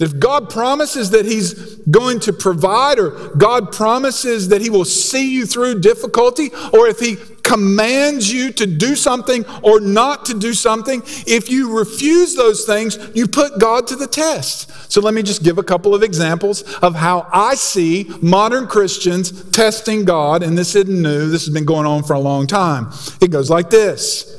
If 0.00 0.18
God 0.18 0.48
promises 0.48 1.10
that 1.10 1.26
He's 1.26 1.76
going 1.90 2.20
to 2.20 2.32
provide, 2.32 2.98
or 2.98 3.10
God 3.36 3.70
promises 3.70 4.48
that 4.48 4.62
He 4.62 4.70
will 4.70 4.86
see 4.86 5.30
you 5.30 5.44
through 5.44 5.80
difficulty, 5.80 6.50
or 6.72 6.88
if 6.88 6.98
He 6.98 7.16
commands 7.42 8.32
you 8.32 8.50
to 8.52 8.66
do 8.66 8.96
something 8.96 9.44
or 9.62 9.78
not 9.78 10.24
to 10.24 10.38
do 10.38 10.54
something, 10.54 11.02
if 11.26 11.50
you 11.50 11.76
refuse 11.76 12.34
those 12.34 12.64
things, 12.64 12.98
you 13.14 13.26
put 13.26 13.58
God 13.58 13.86
to 13.88 13.96
the 13.96 14.06
test. 14.06 14.70
So 14.90 15.02
let 15.02 15.12
me 15.12 15.22
just 15.22 15.42
give 15.42 15.58
a 15.58 15.62
couple 15.62 15.94
of 15.94 16.02
examples 16.02 16.62
of 16.76 16.94
how 16.94 17.28
I 17.30 17.54
see 17.54 18.10
modern 18.22 18.68
Christians 18.68 19.50
testing 19.50 20.06
God, 20.06 20.42
and 20.42 20.56
this 20.56 20.74
isn't 20.76 21.02
new, 21.02 21.28
this 21.28 21.44
has 21.44 21.52
been 21.52 21.66
going 21.66 21.86
on 21.86 22.04
for 22.04 22.14
a 22.14 22.20
long 22.20 22.46
time. 22.46 22.90
It 23.20 23.30
goes 23.30 23.50
like 23.50 23.68
this 23.68 24.36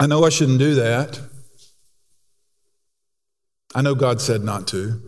I 0.00 0.06
know 0.06 0.24
I 0.24 0.30
shouldn't 0.30 0.58
do 0.58 0.74
that. 0.76 1.20
I 3.74 3.82
know 3.82 3.94
God 3.94 4.20
said 4.20 4.42
not 4.42 4.68
to. 4.68 5.00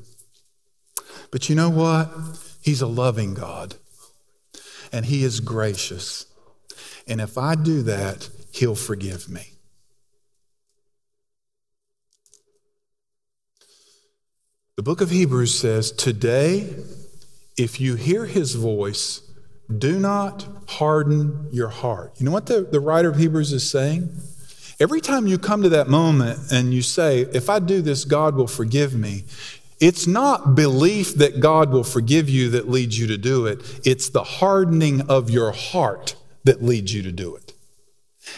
But 1.30 1.48
you 1.48 1.54
know 1.54 1.70
what? 1.70 2.10
He's 2.62 2.80
a 2.80 2.86
loving 2.86 3.34
God, 3.34 3.76
and 4.92 5.06
He 5.06 5.22
is 5.22 5.40
gracious. 5.40 6.26
And 7.06 7.20
if 7.20 7.38
I 7.38 7.54
do 7.54 7.82
that, 7.82 8.28
He'll 8.52 8.74
forgive 8.74 9.28
me. 9.28 9.52
The 14.76 14.82
book 14.82 15.00
of 15.00 15.10
Hebrews 15.10 15.58
says, 15.58 15.92
Today, 15.92 16.74
if 17.56 17.80
you 17.80 17.94
hear 17.94 18.26
His 18.26 18.54
voice, 18.54 19.22
do 19.78 19.98
not 19.98 20.46
harden 20.68 21.48
your 21.52 21.68
heart. 21.68 22.14
You 22.18 22.26
know 22.26 22.32
what 22.32 22.46
the, 22.46 22.62
the 22.62 22.80
writer 22.80 23.08
of 23.08 23.16
Hebrews 23.16 23.52
is 23.52 23.68
saying? 23.68 24.10
Every 24.78 25.00
time 25.00 25.26
you 25.26 25.38
come 25.38 25.62
to 25.62 25.70
that 25.70 25.88
moment 25.88 26.52
and 26.52 26.74
you 26.74 26.82
say, 26.82 27.22
if 27.32 27.48
I 27.48 27.60
do 27.60 27.80
this, 27.80 28.04
God 28.04 28.34
will 28.34 28.46
forgive 28.46 28.94
me, 28.94 29.24
it's 29.80 30.06
not 30.06 30.54
belief 30.54 31.14
that 31.14 31.40
God 31.40 31.70
will 31.70 31.84
forgive 31.84 32.28
you 32.28 32.50
that 32.50 32.68
leads 32.68 32.98
you 32.98 33.06
to 33.06 33.16
do 33.16 33.46
it, 33.46 33.60
it's 33.84 34.10
the 34.10 34.24
hardening 34.24 35.02
of 35.02 35.30
your 35.30 35.52
heart 35.52 36.14
that 36.44 36.62
leads 36.62 36.92
you 36.94 37.02
to 37.02 37.12
do 37.12 37.34
it. 37.36 37.54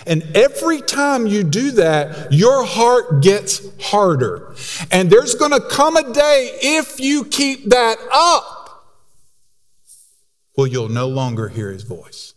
And 0.07 0.23
every 0.37 0.81
time 0.81 1.27
you 1.27 1.43
do 1.43 1.73
that, 1.73 2.33
your 2.33 2.65
heart 2.65 3.23
gets 3.23 3.63
harder. 3.83 4.55
And 4.91 5.11
there's 5.11 5.35
going 5.35 5.53
to 5.53 5.61
come 5.61 5.97
a 5.97 6.13
day, 6.13 6.59
if 6.63 7.01
you 7.01 7.25
keep 7.25 7.71
that 7.71 7.99
up, 8.13 8.55
well, 10.57 10.67
you'll 10.67 10.89
no 10.89 11.09
longer 11.09 11.49
hear 11.49 11.71
his 11.71 11.85
voice. 11.85 12.35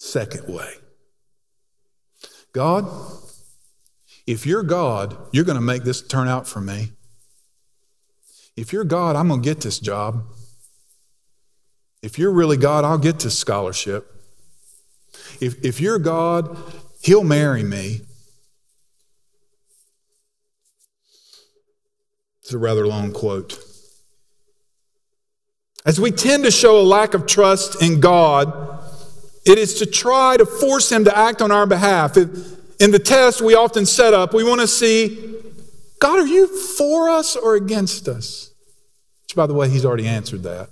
Second 0.00 0.52
way. 0.52 0.72
God, 2.52 2.90
if 4.26 4.46
you're 4.46 4.62
God, 4.62 5.16
you're 5.32 5.44
going 5.44 5.58
to 5.58 5.62
make 5.62 5.84
this 5.84 6.02
turn 6.02 6.26
out 6.26 6.48
for 6.48 6.60
me. 6.60 6.92
If 8.56 8.72
you're 8.72 8.84
God, 8.84 9.14
I'm 9.14 9.28
going 9.28 9.42
to 9.42 9.44
get 9.44 9.60
this 9.60 9.78
job. 9.78 10.24
If 12.02 12.18
you're 12.18 12.32
really 12.32 12.56
God, 12.56 12.84
I'll 12.84 12.98
get 12.98 13.20
this 13.20 13.38
scholarship. 13.38 14.10
If, 15.40 15.62
if 15.64 15.80
you're 15.80 15.98
God, 15.98 16.58
He'll 17.02 17.24
marry 17.24 17.62
me. 17.62 18.00
It's 22.42 22.52
a 22.52 22.58
rather 22.58 22.86
long 22.86 23.12
quote. 23.12 23.58
As 25.86 26.00
we 26.00 26.10
tend 26.10 26.44
to 26.44 26.50
show 26.50 26.80
a 26.80 26.82
lack 26.82 27.14
of 27.14 27.26
trust 27.26 27.80
in 27.82 28.00
God, 28.00 28.79
it 29.44 29.58
is 29.58 29.74
to 29.76 29.86
try 29.86 30.36
to 30.36 30.46
force 30.46 30.90
him 30.90 31.04
to 31.04 31.16
act 31.16 31.40
on 31.42 31.50
our 31.50 31.66
behalf. 31.66 32.16
In 32.16 32.90
the 32.90 32.98
test 32.98 33.40
we 33.40 33.54
often 33.54 33.86
set 33.86 34.14
up, 34.14 34.34
we 34.34 34.44
want 34.44 34.60
to 34.60 34.66
see 34.66 35.36
God, 36.00 36.18
are 36.18 36.26
you 36.26 36.46
for 36.46 37.10
us 37.10 37.36
or 37.36 37.54
against 37.54 38.08
us? 38.08 38.52
Which, 39.24 39.36
by 39.36 39.46
the 39.46 39.54
way, 39.54 39.68
he's 39.68 39.84
already 39.84 40.08
answered 40.08 40.42
that. 40.44 40.70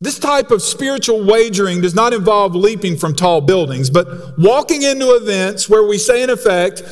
This 0.00 0.18
type 0.18 0.50
of 0.50 0.62
spiritual 0.62 1.24
wagering 1.24 1.80
does 1.80 1.94
not 1.94 2.12
involve 2.12 2.56
leaping 2.56 2.96
from 2.96 3.14
tall 3.14 3.40
buildings, 3.40 3.88
but 3.88 4.36
walking 4.36 4.82
into 4.82 5.14
events 5.14 5.68
where 5.68 5.86
we 5.86 5.96
say, 5.96 6.24
in 6.24 6.30
effect, 6.30 6.82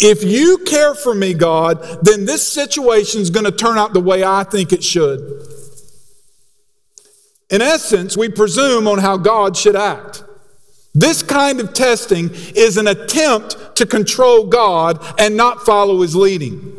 if 0.00 0.22
you 0.22 0.58
care 0.58 0.94
for 0.94 1.14
me, 1.14 1.32
God, 1.32 1.82
then 2.02 2.26
this 2.26 2.46
situation 2.46 3.22
is 3.22 3.30
going 3.30 3.46
to 3.46 3.52
turn 3.52 3.78
out 3.78 3.94
the 3.94 4.00
way 4.00 4.22
I 4.22 4.44
think 4.44 4.72
it 4.74 4.84
should. 4.84 5.48
In 7.50 7.62
essence, 7.62 8.16
we 8.16 8.28
presume 8.28 8.86
on 8.86 8.98
how 8.98 9.16
God 9.16 9.56
should 9.56 9.76
act. 9.76 10.24
This 10.94 11.22
kind 11.22 11.60
of 11.60 11.74
testing 11.74 12.30
is 12.56 12.76
an 12.76 12.88
attempt 12.88 13.76
to 13.76 13.86
control 13.86 14.46
God 14.46 15.04
and 15.18 15.36
not 15.36 15.64
follow 15.64 16.02
his 16.02 16.16
leading. 16.16 16.74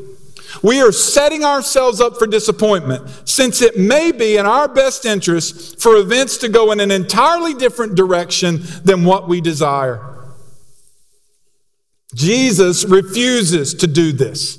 We 0.62 0.82
are 0.82 0.92
setting 0.92 1.46
ourselves 1.46 2.02
up 2.02 2.18
for 2.18 2.28
disappointment 2.28 3.08
since 3.26 3.62
it 3.62 3.78
may 3.78 4.12
be 4.12 4.36
in 4.36 4.46
our 4.46 4.68
best 4.68 5.06
interest 5.06 5.80
for 5.82 5.96
events 5.96 6.38
to 6.38 6.50
go 6.50 6.72
in 6.72 6.80
an 6.80 6.92
entirely 6.92 7.54
different 7.54 7.96
direction 7.96 8.60
than 8.84 9.06
what 9.06 9.28
we 9.28 9.42
desire. 9.42 10.06
Jesus 12.14 12.84
refuses 12.86 13.74
to 13.76 13.88
do 13.88 14.12
this. 14.12 14.58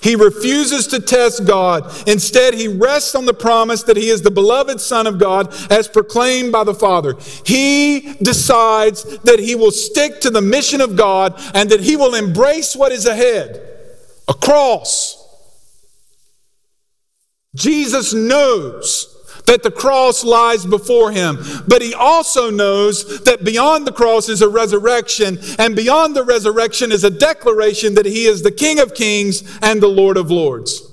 He 0.00 0.16
refuses 0.16 0.86
to 0.88 1.00
test 1.00 1.44
God. 1.44 1.92
Instead, 2.08 2.54
he 2.54 2.68
rests 2.68 3.14
on 3.14 3.26
the 3.26 3.34
promise 3.34 3.82
that 3.84 3.96
he 3.96 4.08
is 4.08 4.22
the 4.22 4.30
beloved 4.30 4.80
Son 4.80 5.06
of 5.06 5.18
God 5.18 5.54
as 5.70 5.88
proclaimed 5.88 6.52
by 6.52 6.64
the 6.64 6.74
Father. 6.74 7.16
He 7.44 8.14
decides 8.22 9.04
that 9.18 9.38
he 9.38 9.54
will 9.54 9.70
stick 9.70 10.20
to 10.20 10.30
the 10.30 10.40
mission 10.40 10.80
of 10.80 10.96
God 10.96 11.34
and 11.54 11.70
that 11.70 11.80
he 11.80 11.96
will 11.96 12.14
embrace 12.14 12.74
what 12.74 12.92
is 12.92 13.06
ahead 13.06 13.68
a 14.28 14.34
cross. 14.34 15.18
Jesus 17.54 18.14
knows 18.14 19.11
that 19.46 19.62
the 19.62 19.70
cross 19.70 20.24
lies 20.24 20.64
before 20.64 21.12
him. 21.12 21.38
But 21.66 21.82
he 21.82 21.94
also 21.94 22.50
knows 22.50 23.22
that 23.24 23.44
beyond 23.44 23.86
the 23.86 23.92
cross 23.92 24.28
is 24.28 24.42
a 24.42 24.48
resurrection, 24.48 25.38
and 25.58 25.76
beyond 25.76 26.16
the 26.16 26.24
resurrection 26.24 26.92
is 26.92 27.04
a 27.04 27.10
declaration 27.10 27.94
that 27.94 28.06
he 28.06 28.26
is 28.26 28.42
the 28.42 28.52
King 28.52 28.80
of 28.80 28.94
kings 28.94 29.42
and 29.62 29.82
the 29.82 29.88
Lord 29.88 30.16
of 30.16 30.30
lords. 30.30 30.88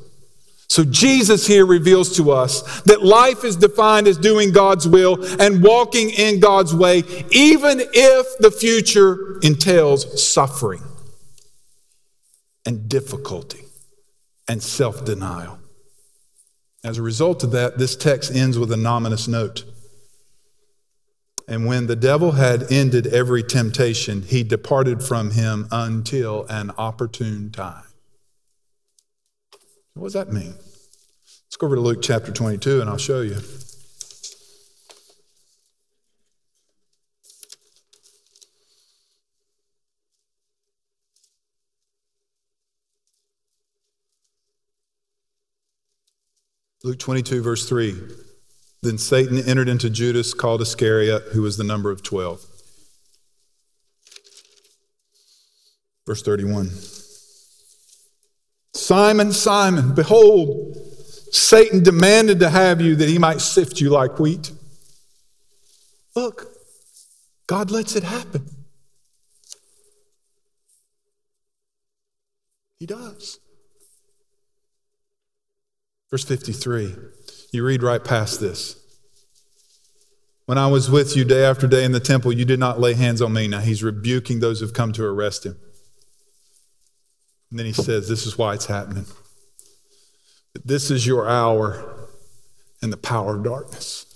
So 0.70 0.84
Jesus 0.84 1.48
here 1.48 1.66
reveals 1.66 2.16
to 2.18 2.30
us 2.30 2.82
that 2.82 3.04
life 3.04 3.44
is 3.44 3.56
defined 3.56 4.08
as 4.08 4.20
doing 4.20 4.52
God's 4.52 4.88
will 4.88 5.18
and 5.42 5.64
walking 5.64 6.12
in 6.12 6.40
God's 6.40 6.76
way, 6.76 7.00
even 7.32 7.82
if 7.82 8.38
the 8.38 8.52
future 8.52 9.40
entails 9.42 10.24
suffering 10.24 10.84
and 12.68 12.88
difficulty 12.88 13.66
and 14.48 14.62
self 14.62 15.04
denial. 15.04 15.59
As 16.90 16.98
a 16.98 17.04
result 17.04 17.44
of 17.44 17.52
that, 17.52 17.78
this 17.78 17.96
text 17.96 18.34
ends 18.34 18.58
with 18.58 18.72
an 18.72 18.84
ominous 18.84 19.28
note. 19.28 19.64
And 21.48 21.68
when 21.68 21.86
the 21.86 21.96
devil 21.96 22.32
had 22.32 22.72
ended 22.72 23.06
every 23.06 23.44
temptation, 23.44 24.24
he 24.24 24.42
departed 24.42 25.04
from 25.04 25.30
him 25.30 25.68
until 25.72 26.48
an 26.50 26.72
opportune 26.80 27.52
time. 27.52 27.84
What 29.94 30.06
does 30.06 30.14
that 30.14 30.34
mean? 30.34 30.56
Let's 30.56 31.58
go 31.60 31.68
over 31.68 31.76
to 31.76 31.82
Luke 31.82 32.00
chapter 32.02 32.32
22 32.32 32.82
and 32.82 32.90
I'll 32.90 32.98
show 32.98 33.22
you. 33.22 33.38
Luke 46.84 47.00
22, 47.00 47.42
verse 47.42 47.68
3. 47.68 47.96
Then 48.82 48.98
Satan 48.98 49.38
entered 49.46 49.68
into 49.68 49.90
Judas, 49.90 50.34
called 50.34 50.62
Iscariot, 50.62 51.24
who 51.34 51.42
was 51.42 51.58
the 51.58 51.64
number 51.66 51.92
of 51.92 52.02
12. 52.02 52.46
Verse 56.08 56.22
31. 56.22 56.70
Simon, 58.74 59.34
Simon, 59.34 59.94
behold, 59.94 60.78
Satan 61.32 61.84
demanded 61.84 62.40
to 62.40 62.50
have 62.50 62.80
you 62.80 62.96
that 62.96 63.10
he 63.10 63.18
might 63.18 63.42
sift 63.42 63.82
you 63.82 63.90
like 63.90 64.18
wheat. 64.18 64.52
Look, 66.16 66.48
God 67.46 67.72
lets 67.72 67.96
it 67.96 68.04
happen. 68.04 68.48
He 72.80 72.86
does. 72.86 73.40
Verse 76.12 76.24
53, 76.26 76.96
you 77.52 77.64
read 77.64 77.84
right 77.84 78.04
past 78.04 78.40
this. 78.40 78.76
When 80.46 80.58
I 80.58 80.66
was 80.66 80.90
with 80.90 81.16
you 81.16 81.24
day 81.24 81.44
after 81.46 81.68
day 81.68 81.84
in 81.84 81.92
the 81.92 82.00
temple, 82.00 82.34
you 82.34 82.44
did 82.44 82.60
not 82.60 82.80
lay 82.80 82.96
hands 82.96 83.22
on 83.22 83.34
me. 83.34 83.48
Now 83.48 83.60
he's 83.60 83.84
rebuking 83.84 84.40
those 84.40 84.60
who've 84.60 84.74
come 84.74 84.92
to 84.94 85.06
arrest 85.06 85.46
him. 85.46 85.58
And 87.52 87.60
then 87.60 87.68
he 87.68 87.74
says, 87.74 88.10
This 88.10 88.26
is 88.26 88.38
why 88.38 88.56
it's 88.56 88.66
happening. 88.66 89.06
This 90.66 90.90
is 90.90 91.06
your 91.06 91.30
hour 91.30 92.08
and 92.82 92.92
the 92.92 92.98
power 92.98 93.36
of 93.36 93.44
darkness. 93.44 94.08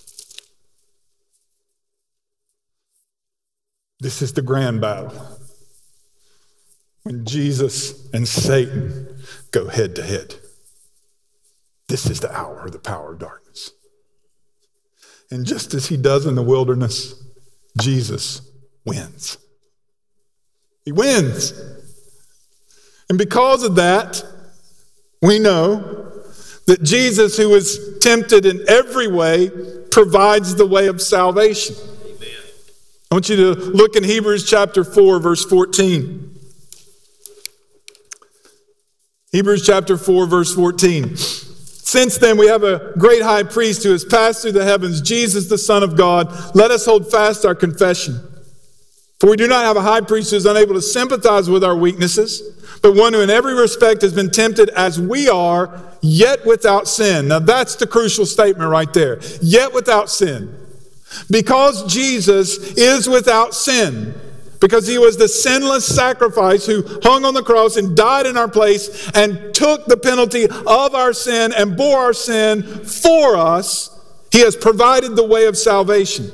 This 4.00 4.24
is 4.24 4.34
the 4.34 4.42
grand 4.42 4.82
battle. 4.82 5.14
When 7.04 7.26
Jesus 7.26 8.12
and 8.12 8.28
Satan 8.28 9.22
go 9.52 9.68
head 9.68 9.96
to 9.98 10.04
head. 10.04 10.36
This 11.94 12.10
is 12.10 12.22
the 12.22 12.36
hour 12.36 12.66
of 12.66 12.72
the 12.72 12.80
power 12.80 13.12
of 13.12 13.20
darkness. 13.20 13.70
And 15.30 15.46
just 15.46 15.76
as 15.76 15.86
he 15.86 15.96
does 15.96 16.26
in 16.26 16.34
the 16.34 16.42
wilderness, 16.42 17.14
Jesus 17.80 18.42
wins. 18.84 19.38
He 20.86 20.92
wins. 20.92 21.54
And 23.10 23.20
because 23.20 23.62
of 23.62 23.76
that, 23.76 24.26
we 25.22 25.38
know 25.38 26.12
that 26.66 26.82
Jesus, 26.82 27.38
who 27.38 27.50
was 27.50 28.00
tempted 28.00 28.48
in 28.48 28.66
every 28.68 29.08
way, 29.08 29.52
provides 29.92 30.56
the 30.56 30.66
way 30.66 30.88
of 30.88 31.00
salvation. 31.00 31.76
Amen. 32.06 32.42
I 33.12 33.14
want 33.14 33.30
you 33.30 33.36
to 33.36 33.54
look 33.54 33.96
in 33.96 34.04
Hebrews 34.04 34.50
chapter 34.50 34.84
4, 34.84 35.20
verse 35.20 35.46
14. 35.46 36.40
Hebrews 39.32 39.64
chapter 39.64 39.96
4, 39.96 40.26
verse 40.26 40.56
14. 40.56 41.18
Since 41.86 42.18
then, 42.18 42.38
we 42.38 42.48
have 42.48 42.64
a 42.64 42.94
great 42.98 43.22
high 43.22 43.44
priest 43.44 43.84
who 43.84 43.92
has 43.92 44.06
passed 44.06 44.42
through 44.42 44.54
the 44.54 44.64
heavens, 44.64 45.02
Jesus, 45.02 45.50
the 45.50 45.58
Son 45.58 45.84
of 45.84 45.98
God. 45.98 46.56
Let 46.56 46.72
us 46.72 46.86
hold 46.86 47.12
fast 47.12 47.46
our 47.46 47.54
confession. 47.54 48.22
For 49.20 49.30
we 49.30 49.36
do 49.36 49.48
not 49.48 49.66
have 49.66 49.76
a 49.76 49.82
high 49.82 50.00
priest 50.00 50.32
who 50.32 50.38
is 50.38 50.46
unable 50.46 50.76
to 50.76 50.82
sympathize 50.82 51.50
with 51.50 51.62
our 51.62 51.76
weaknesses, 51.76 52.42
but 52.82 52.96
one 52.96 53.12
who 53.12 53.20
in 53.20 53.30
every 53.30 53.54
respect 53.54 54.02
has 54.02 54.14
been 54.14 54.32
tempted 54.32 54.70
as 54.70 55.00
we 55.00 55.28
are, 55.28 55.78
yet 56.02 56.46
without 56.46 56.88
sin. 56.88 57.28
Now 57.28 57.40
that's 57.40 57.76
the 57.76 57.86
crucial 57.86 58.26
statement 58.26 58.70
right 58.70 58.92
there. 58.94 59.20
Yet 59.42 59.74
without 59.74 60.10
sin. 60.10 60.58
Because 61.30 61.86
Jesus 61.94 62.58
is 62.78 63.10
without 63.10 63.54
sin, 63.54 64.16
because 64.64 64.88
he 64.88 64.98
was 64.98 65.18
the 65.18 65.28
sinless 65.28 65.86
sacrifice 65.86 66.66
who 66.66 66.84
hung 67.04 67.26
on 67.26 67.34
the 67.34 67.44
cross 67.44 67.76
and 67.76 67.98
died 67.98 68.26
in 68.26 68.38
our 68.38 68.48
place 68.48 69.12
and 69.14 69.54
took 69.54 69.86
the 69.88 69.98
penalty 69.98 70.46
of 70.46 70.96
our 70.96 71.12
sin 71.12 71.52
and 71.52 71.76
bore 71.76 72.00
our 72.00 72.14
sin 72.14 72.64
for 72.86 73.36
us, 73.36 73.90
he 74.32 74.40
has 74.40 74.56
provided 74.56 75.18
the 75.18 75.28
way 75.28 75.48
of 75.48 75.58
salvation. 75.58 76.32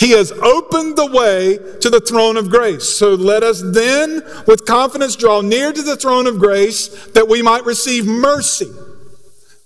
He 0.00 0.10
has 0.10 0.32
opened 0.32 0.96
the 0.96 1.12
way 1.12 1.58
to 1.78 1.88
the 1.88 2.00
throne 2.00 2.36
of 2.36 2.50
grace. 2.50 2.88
So 2.88 3.14
let 3.14 3.44
us 3.44 3.62
then, 3.62 4.20
with 4.48 4.66
confidence, 4.66 5.14
draw 5.14 5.40
near 5.40 5.72
to 5.72 5.82
the 5.82 5.94
throne 5.94 6.26
of 6.26 6.40
grace 6.40 6.88
that 7.10 7.28
we 7.28 7.40
might 7.40 7.64
receive 7.64 8.04
mercy. 8.04 8.68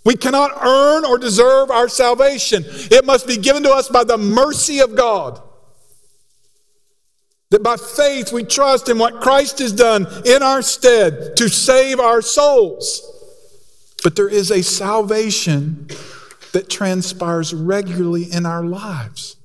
We 0.04 0.14
cannot 0.14 0.50
earn 0.62 1.06
or 1.06 1.16
deserve 1.16 1.70
our 1.70 1.88
salvation, 1.88 2.64
it 2.66 3.06
must 3.06 3.26
be 3.26 3.38
given 3.38 3.62
to 3.62 3.70
us 3.70 3.88
by 3.88 4.04
the 4.04 4.18
mercy 4.18 4.80
of 4.80 4.94
God. 4.94 5.40
That 7.54 7.62
by 7.62 7.76
faith 7.76 8.32
we 8.32 8.42
trust 8.42 8.88
in 8.88 8.98
what 8.98 9.20
Christ 9.20 9.60
has 9.60 9.72
done 9.72 10.08
in 10.26 10.42
our 10.42 10.60
stead 10.60 11.36
to 11.36 11.48
save 11.48 12.00
our 12.00 12.20
souls. 12.20 13.00
But 14.02 14.16
there 14.16 14.28
is 14.28 14.50
a 14.50 14.60
salvation 14.60 15.86
that 16.50 16.68
transpires 16.68 17.54
regularly 17.54 18.24
in 18.24 18.44
our 18.44 18.64
lives. 18.64 19.36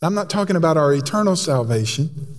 I'm 0.00 0.14
not 0.14 0.30
talking 0.30 0.54
about 0.54 0.76
our 0.76 0.94
eternal 0.94 1.34
salvation. 1.34 2.38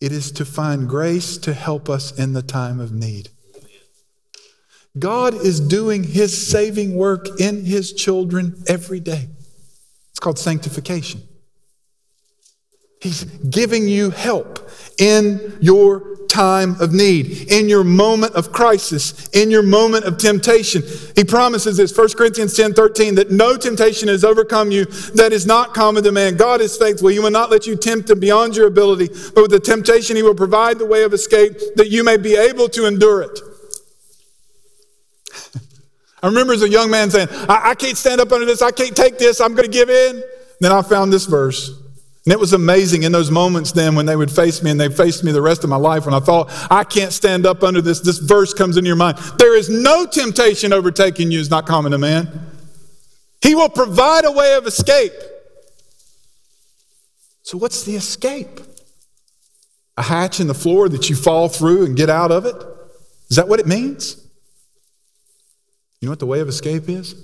It 0.00 0.12
is 0.12 0.30
to 0.30 0.44
find 0.44 0.88
grace 0.88 1.36
to 1.38 1.54
help 1.54 1.90
us 1.90 2.16
in 2.16 2.32
the 2.32 2.42
time 2.42 2.78
of 2.78 2.92
need. 2.92 3.30
God 4.96 5.34
is 5.34 5.58
doing 5.58 6.04
his 6.04 6.48
saving 6.48 6.94
work 6.94 7.40
in 7.40 7.64
his 7.64 7.92
children 7.92 8.62
every 8.68 9.00
day. 9.00 9.26
It's 10.10 10.20
called 10.20 10.38
sanctification. 10.38 11.27
He's 13.00 13.24
giving 13.24 13.86
you 13.86 14.10
help 14.10 14.68
in 14.98 15.56
your 15.60 16.16
time 16.28 16.80
of 16.80 16.92
need, 16.92 17.50
in 17.50 17.68
your 17.68 17.84
moment 17.84 18.34
of 18.34 18.52
crisis, 18.52 19.28
in 19.30 19.50
your 19.50 19.62
moment 19.62 20.04
of 20.04 20.18
temptation. 20.18 20.82
He 21.16 21.24
promises 21.24 21.76
this, 21.76 21.96
1 21.96 22.08
Corinthians 22.16 22.54
10 22.54 22.74
13, 22.74 23.14
that 23.14 23.30
no 23.30 23.56
temptation 23.56 24.08
has 24.08 24.24
overcome 24.24 24.70
you 24.70 24.84
that 25.14 25.32
is 25.32 25.46
not 25.46 25.74
common 25.74 26.02
to 26.04 26.12
man. 26.12 26.36
God 26.36 26.60
is 26.60 26.76
faithful. 26.76 27.08
He 27.08 27.18
will 27.18 27.30
not 27.30 27.50
let 27.50 27.66
you 27.66 27.76
tempt 27.76 28.10
him 28.10 28.20
beyond 28.20 28.56
your 28.56 28.66
ability, 28.66 29.08
but 29.34 29.42
with 29.42 29.50
the 29.50 29.60
temptation, 29.60 30.16
he 30.16 30.22
will 30.22 30.34
provide 30.34 30.78
the 30.78 30.86
way 30.86 31.04
of 31.04 31.14
escape 31.14 31.54
that 31.76 31.88
you 31.88 32.02
may 32.04 32.16
be 32.16 32.36
able 32.36 32.68
to 32.70 32.86
endure 32.86 33.22
it. 33.22 33.40
I 36.22 36.26
remember 36.26 36.52
as 36.52 36.62
a 36.62 36.68
young 36.68 36.90
man 36.90 37.10
saying, 37.10 37.28
I, 37.48 37.70
I 37.70 37.74
can't 37.74 37.96
stand 37.96 38.20
up 38.20 38.32
under 38.32 38.46
this, 38.46 38.60
I 38.60 38.72
can't 38.72 38.96
take 38.96 39.18
this, 39.18 39.40
I'm 39.40 39.54
going 39.54 39.70
to 39.70 39.72
give 39.72 39.88
in. 39.88 40.22
Then 40.60 40.72
I 40.72 40.82
found 40.82 41.12
this 41.12 41.26
verse. 41.26 41.87
And 42.28 42.32
it 42.34 42.38
was 42.38 42.52
amazing 42.52 43.04
in 43.04 43.12
those 43.12 43.30
moments 43.30 43.72
then 43.72 43.94
when 43.94 44.04
they 44.04 44.14
would 44.14 44.30
face 44.30 44.62
me 44.62 44.70
and 44.70 44.78
they 44.78 44.90
faced 44.90 45.24
me 45.24 45.32
the 45.32 45.40
rest 45.40 45.64
of 45.64 45.70
my 45.70 45.76
life 45.76 46.04
when 46.04 46.12
I 46.12 46.20
thought, 46.20 46.50
I 46.70 46.84
can't 46.84 47.10
stand 47.10 47.46
up 47.46 47.62
under 47.62 47.80
this. 47.80 48.00
This 48.00 48.18
verse 48.18 48.52
comes 48.52 48.76
into 48.76 48.86
your 48.86 48.96
mind. 48.96 49.16
There 49.38 49.56
is 49.56 49.70
no 49.70 50.04
temptation 50.04 50.74
overtaking 50.74 51.30
you 51.30 51.40
is 51.40 51.48
not 51.48 51.64
common 51.64 51.92
to 51.92 51.96
man. 51.96 52.50
He 53.40 53.54
will 53.54 53.70
provide 53.70 54.26
a 54.26 54.30
way 54.30 54.56
of 54.56 54.66
escape. 54.66 55.14
So, 57.44 57.56
what's 57.56 57.84
the 57.84 57.96
escape? 57.96 58.60
A 59.96 60.02
hatch 60.02 60.38
in 60.38 60.48
the 60.48 60.54
floor 60.54 60.90
that 60.90 61.08
you 61.08 61.16
fall 61.16 61.48
through 61.48 61.86
and 61.86 61.96
get 61.96 62.10
out 62.10 62.30
of 62.30 62.44
it? 62.44 62.56
Is 63.30 63.38
that 63.38 63.48
what 63.48 63.58
it 63.58 63.66
means? 63.66 64.22
You 66.02 66.08
know 66.08 66.12
what 66.12 66.18
the 66.18 66.26
way 66.26 66.40
of 66.40 66.48
escape 66.50 66.90
is? 66.90 67.14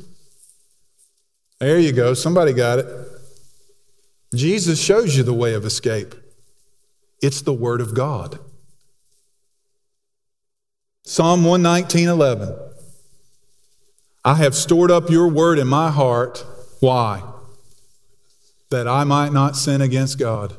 There 1.60 1.78
you 1.78 1.92
go. 1.92 2.14
Somebody 2.14 2.54
got 2.54 2.78
it. 2.78 3.13
Jesus 4.36 4.82
shows 4.82 5.16
you 5.16 5.22
the 5.22 5.34
way 5.34 5.54
of 5.54 5.64
escape. 5.64 6.14
It's 7.20 7.42
the 7.42 7.54
Word 7.54 7.80
of 7.80 7.94
God. 7.94 8.38
Psalm 11.04 11.44
119, 11.44 12.08
11. 12.08 12.54
I 14.24 14.34
have 14.36 14.54
stored 14.54 14.90
up 14.90 15.10
your 15.10 15.28
word 15.28 15.58
in 15.58 15.66
my 15.66 15.90
heart. 15.90 16.44
Why? 16.80 17.22
That 18.70 18.88
I 18.88 19.04
might 19.04 19.32
not 19.32 19.56
sin 19.56 19.82
against 19.82 20.18
God. 20.18 20.56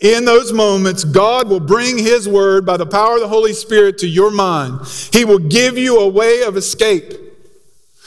In 0.00 0.24
those 0.24 0.52
moments, 0.52 1.04
God 1.04 1.48
will 1.48 1.60
bring 1.60 1.98
His 1.98 2.28
word 2.28 2.64
by 2.64 2.76
the 2.76 2.86
power 2.86 3.14
of 3.14 3.20
the 3.20 3.28
Holy 3.28 3.52
Spirit 3.52 3.98
to 3.98 4.06
your 4.06 4.30
mind. 4.30 4.80
He 5.12 5.24
will 5.24 5.38
give 5.38 5.76
you 5.76 5.98
a 5.98 6.08
way 6.08 6.42
of 6.42 6.56
escape. 6.56 7.25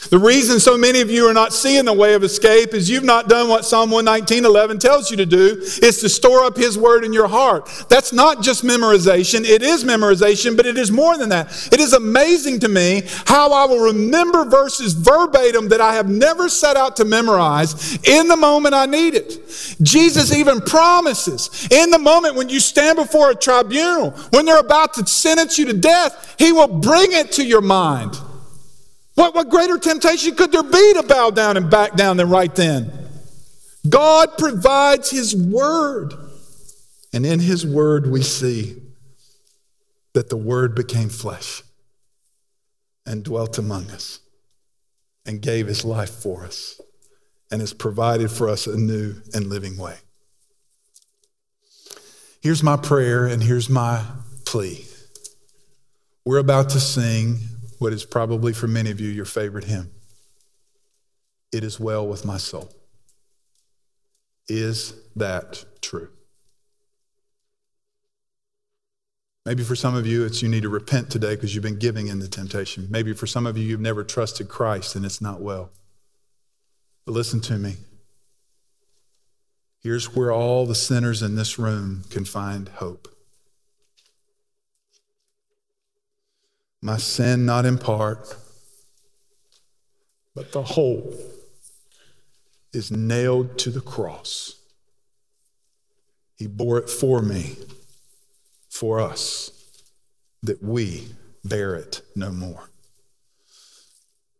The 0.08 0.18
reason 0.18 0.58
so 0.58 0.78
many 0.78 1.02
of 1.02 1.10
you 1.10 1.26
are 1.26 1.34
not 1.34 1.52
seeing 1.52 1.84
the 1.84 1.92
way 1.92 2.14
of 2.14 2.24
escape 2.24 2.72
is 2.72 2.88
you've 2.88 3.04
not 3.04 3.28
done 3.28 3.48
what 3.48 3.66
Psalm 3.66 3.90
119, 3.90 4.46
11 4.46 4.78
tells 4.78 5.10
you 5.10 5.16
to 5.18 5.26
do, 5.26 5.58
is 5.82 6.00
to 6.00 6.08
store 6.08 6.42
up 6.42 6.56
His 6.56 6.78
Word 6.78 7.04
in 7.04 7.12
your 7.12 7.28
heart. 7.28 7.68
That's 7.90 8.10
not 8.10 8.42
just 8.42 8.64
memorization. 8.64 9.44
It 9.44 9.62
is 9.62 9.84
memorization, 9.84 10.56
but 10.56 10.64
it 10.64 10.78
is 10.78 10.90
more 10.90 11.18
than 11.18 11.28
that. 11.28 11.68
It 11.70 11.80
is 11.80 11.92
amazing 11.92 12.60
to 12.60 12.68
me 12.68 13.02
how 13.26 13.52
I 13.52 13.66
will 13.66 13.84
remember 13.92 14.46
verses 14.46 14.94
verbatim 14.94 15.68
that 15.68 15.82
I 15.82 15.94
have 15.94 16.08
never 16.08 16.48
set 16.48 16.78
out 16.78 16.96
to 16.96 17.04
memorize 17.04 17.98
in 18.08 18.26
the 18.26 18.36
moment 18.36 18.74
I 18.74 18.86
need 18.86 19.14
it. 19.14 19.76
Jesus 19.82 20.32
even 20.34 20.60
promises 20.62 21.68
in 21.70 21.90
the 21.90 21.98
moment 21.98 22.36
when 22.36 22.48
you 22.48 22.58
stand 22.58 22.96
before 22.96 23.30
a 23.30 23.34
tribunal, 23.34 24.12
when 24.30 24.46
they're 24.46 24.60
about 24.60 24.94
to 24.94 25.06
sentence 25.06 25.58
you 25.58 25.66
to 25.66 25.74
death, 25.74 26.36
He 26.38 26.52
will 26.52 26.68
bring 26.68 27.12
it 27.12 27.32
to 27.32 27.44
your 27.44 27.60
mind. 27.60 28.16
What, 29.14 29.34
what 29.34 29.50
greater 29.50 29.78
temptation 29.78 30.34
could 30.34 30.52
there 30.52 30.62
be 30.62 30.94
to 30.94 31.04
bow 31.06 31.30
down 31.30 31.56
and 31.56 31.70
back 31.70 31.94
down 31.94 32.16
than 32.16 32.30
right 32.30 32.54
then? 32.54 32.90
God 33.88 34.36
provides 34.38 35.10
His 35.10 35.34
Word. 35.34 36.14
And 37.12 37.26
in 37.26 37.40
His 37.40 37.66
Word, 37.66 38.10
we 38.10 38.22
see 38.22 38.80
that 40.12 40.28
the 40.28 40.36
Word 40.36 40.74
became 40.74 41.08
flesh 41.08 41.62
and 43.06 43.24
dwelt 43.24 43.58
among 43.58 43.90
us 43.90 44.20
and 45.26 45.42
gave 45.42 45.66
His 45.66 45.84
life 45.84 46.10
for 46.10 46.44
us 46.44 46.80
and 47.50 47.60
has 47.60 47.72
provided 47.72 48.30
for 48.30 48.48
us 48.48 48.66
a 48.66 48.76
new 48.76 49.16
and 49.34 49.46
living 49.48 49.76
way. 49.76 49.96
Here's 52.40 52.62
my 52.62 52.76
prayer 52.76 53.26
and 53.26 53.42
here's 53.42 53.68
my 53.68 54.04
plea. 54.46 54.86
We're 56.24 56.38
about 56.38 56.70
to 56.70 56.80
sing 56.80 57.40
what 57.80 57.94
is 57.94 58.04
probably 58.04 58.52
for 58.52 58.68
many 58.68 58.90
of 58.90 59.00
you 59.00 59.08
your 59.08 59.24
favorite 59.24 59.64
hymn. 59.64 59.90
It 61.50 61.64
is 61.64 61.80
well 61.80 62.06
with 62.06 62.26
my 62.26 62.36
soul. 62.36 62.70
Is 64.48 64.94
that 65.16 65.64
true? 65.80 66.10
Maybe 69.46 69.62
for 69.62 69.74
some 69.74 69.94
of 69.96 70.06
you, 70.06 70.26
it's 70.26 70.42
you 70.42 70.48
need 70.50 70.62
to 70.62 70.68
repent 70.68 71.08
today 71.08 71.34
because 71.34 71.54
you've 71.54 71.64
been 71.64 71.78
giving 71.78 72.08
in 72.08 72.18
the 72.18 72.28
temptation. 72.28 72.86
Maybe 72.90 73.14
for 73.14 73.26
some 73.26 73.46
of 73.46 73.56
you, 73.56 73.64
you've 73.64 73.80
never 73.80 74.04
trusted 74.04 74.50
Christ 74.50 74.94
and 74.94 75.06
it's 75.06 75.22
not 75.22 75.40
well. 75.40 75.70
But 77.06 77.12
listen 77.12 77.40
to 77.40 77.56
me. 77.56 77.76
Here's 79.82 80.14
where 80.14 80.30
all 80.30 80.66
the 80.66 80.74
sinners 80.74 81.22
in 81.22 81.34
this 81.34 81.58
room 81.58 82.02
can 82.10 82.26
find 82.26 82.68
hope. 82.68 83.08
My 86.82 86.96
sin, 86.96 87.44
not 87.44 87.66
in 87.66 87.76
part, 87.76 88.36
but 90.34 90.52
the 90.52 90.62
whole, 90.62 91.14
is 92.72 92.90
nailed 92.90 93.58
to 93.58 93.70
the 93.70 93.80
cross. 93.80 94.54
He 96.36 96.46
bore 96.46 96.78
it 96.78 96.88
for 96.88 97.20
me, 97.20 97.56
for 98.70 98.98
us, 98.98 99.50
that 100.42 100.62
we 100.62 101.08
bear 101.44 101.74
it 101.74 102.00
no 102.16 102.30
more. 102.30 102.70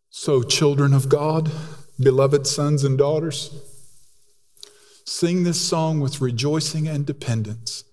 So, 0.09 0.43
children 0.43 0.95
of 0.95 1.11
God, 1.11 1.51
beloved 1.99 2.47
sons 2.47 2.84
and 2.84 2.97
daughters, 2.97 3.55
sing 5.05 5.45
this 5.45 5.61
song 5.61 6.01
with 6.01 6.22
rejoicing 6.22 6.88
and 6.88 7.05
dependence 7.05 7.84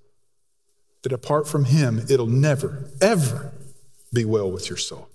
that 1.03 1.11
apart 1.11 1.47
from 1.47 1.65
Him, 1.65 2.05
it'll 2.09 2.27
never, 2.27 2.89
ever 3.01 3.51
be 4.13 4.25
well 4.25 4.51
with 4.51 4.69
your 4.69 4.77
soul. 4.77 5.09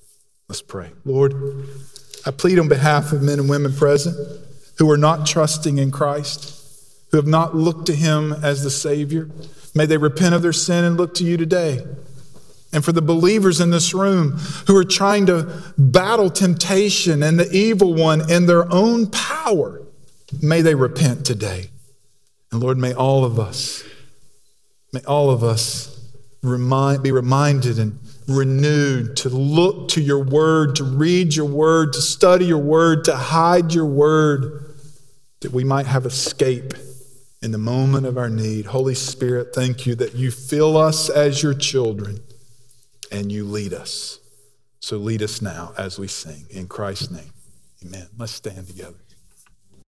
Let's 0.48 0.62
pray. 0.62 0.90
Lord, 1.04 1.34
I 2.26 2.30
plead 2.30 2.58
on 2.58 2.68
behalf 2.68 3.12
of 3.12 3.22
men 3.22 3.38
and 3.38 3.48
women 3.48 3.74
present 3.74 4.16
who 4.78 4.90
are 4.90 4.98
not 4.98 5.26
trusting 5.26 5.78
in 5.78 5.90
Christ, 5.90 6.58
who 7.10 7.16
have 7.16 7.26
not 7.26 7.54
looked 7.54 7.86
to 7.86 7.94
Him 7.94 8.32
as 8.32 8.62
the 8.62 8.70
Savior. 8.70 9.30
May 9.74 9.86
they 9.86 9.96
repent 9.96 10.34
of 10.34 10.42
their 10.42 10.52
sin 10.52 10.84
and 10.84 10.96
look 10.96 11.14
to 11.14 11.24
you 11.24 11.36
today. 11.36 11.84
And 12.72 12.84
for 12.84 12.92
the 12.92 13.02
believers 13.02 13.60
in 13.60 13.70
this 13.70 13.92
room 13.92 14.32
who 14.66 14.76
are 14.76 14.84
trying 14.84 15.26
to 15.26 15.62
battle 15.76 16.30
temptation 16.30 17.22
and 17.22 17.38
the 17.38 17.50
evil 17.50 17.94
one 17.94 18.30
in 18.30 18.46
their 18.46 18.70
own 18.72 19.08
power, 19.08 19.82
may 20.40 20.62
they 20.62 20.74
repent 20.74 21.26
today. 21.26 21.70
And 22.50 22.62
Lord, 22.62 22.78
may 22.78 22.94
all 22.94 23.24
of 23.24 23.38
us, 23.38 23.84
may 24.92 25.02
all 25.04 25.30
of 25.30 25.44
us 25.44 25.98
remind, 26.42 27.02
be 27.02 27.12
reminded 27.12 27.78
and 27.78 27.98
renewed 28.28 29.16
to 29.18 29.28
look 29.28 29.88
to 29.90 30.00
your 30.00 30.22
word, 30.22 30.76
to 30.76 30.84
read 30.84 31.34
your 31.34 31.46
word, 31.46 31.92
to 31.94 32.00
study 32.00 32.46
your 32.46 32.58
word, 32.58 33.04
to 33.04 33.16
hide 33.16 33.72
your 33.72 33.86
word, 33.86 34.74
that 35.40 35.52
we 35.52 35.64
might 35.64 35.86
have 35.86 36.06
escape 36.06 36.74
in 37.42 37.50
the 37.50 37.58
moment 37.58 38.06
of 38.06 38.16
our 38.16 38.30
need. 38.30 38.66
Holy 38.66 38.94
Spirit, 38.94 39.54
thank 39.54 39.86
you 39.86 39.94
that 39.96 40.14
you 40.14 40.30
fill 40.30 40.76
us 40.76 41.10
as 41.10 41.42
your 41.42 41.54
children 41.54 42.20
and 43.10 43.30
you 43.32 43.44
lead 43.44 43.74
us. 43.74 44.20
So 44.80 44.96
lead 44.96 45.22
us 45.22 45.42
now 45.42 45.72
as 45.76 45.98
we 45.98 46.08
sing. 46.08 46.46
In 46.50 46.66
Christ's 46.66 47.10
name, 47.10 47.32
amen. 47.84 48.08
Let's 48.16 48.32
stand 48.32 48.66
together. 48.66 48.94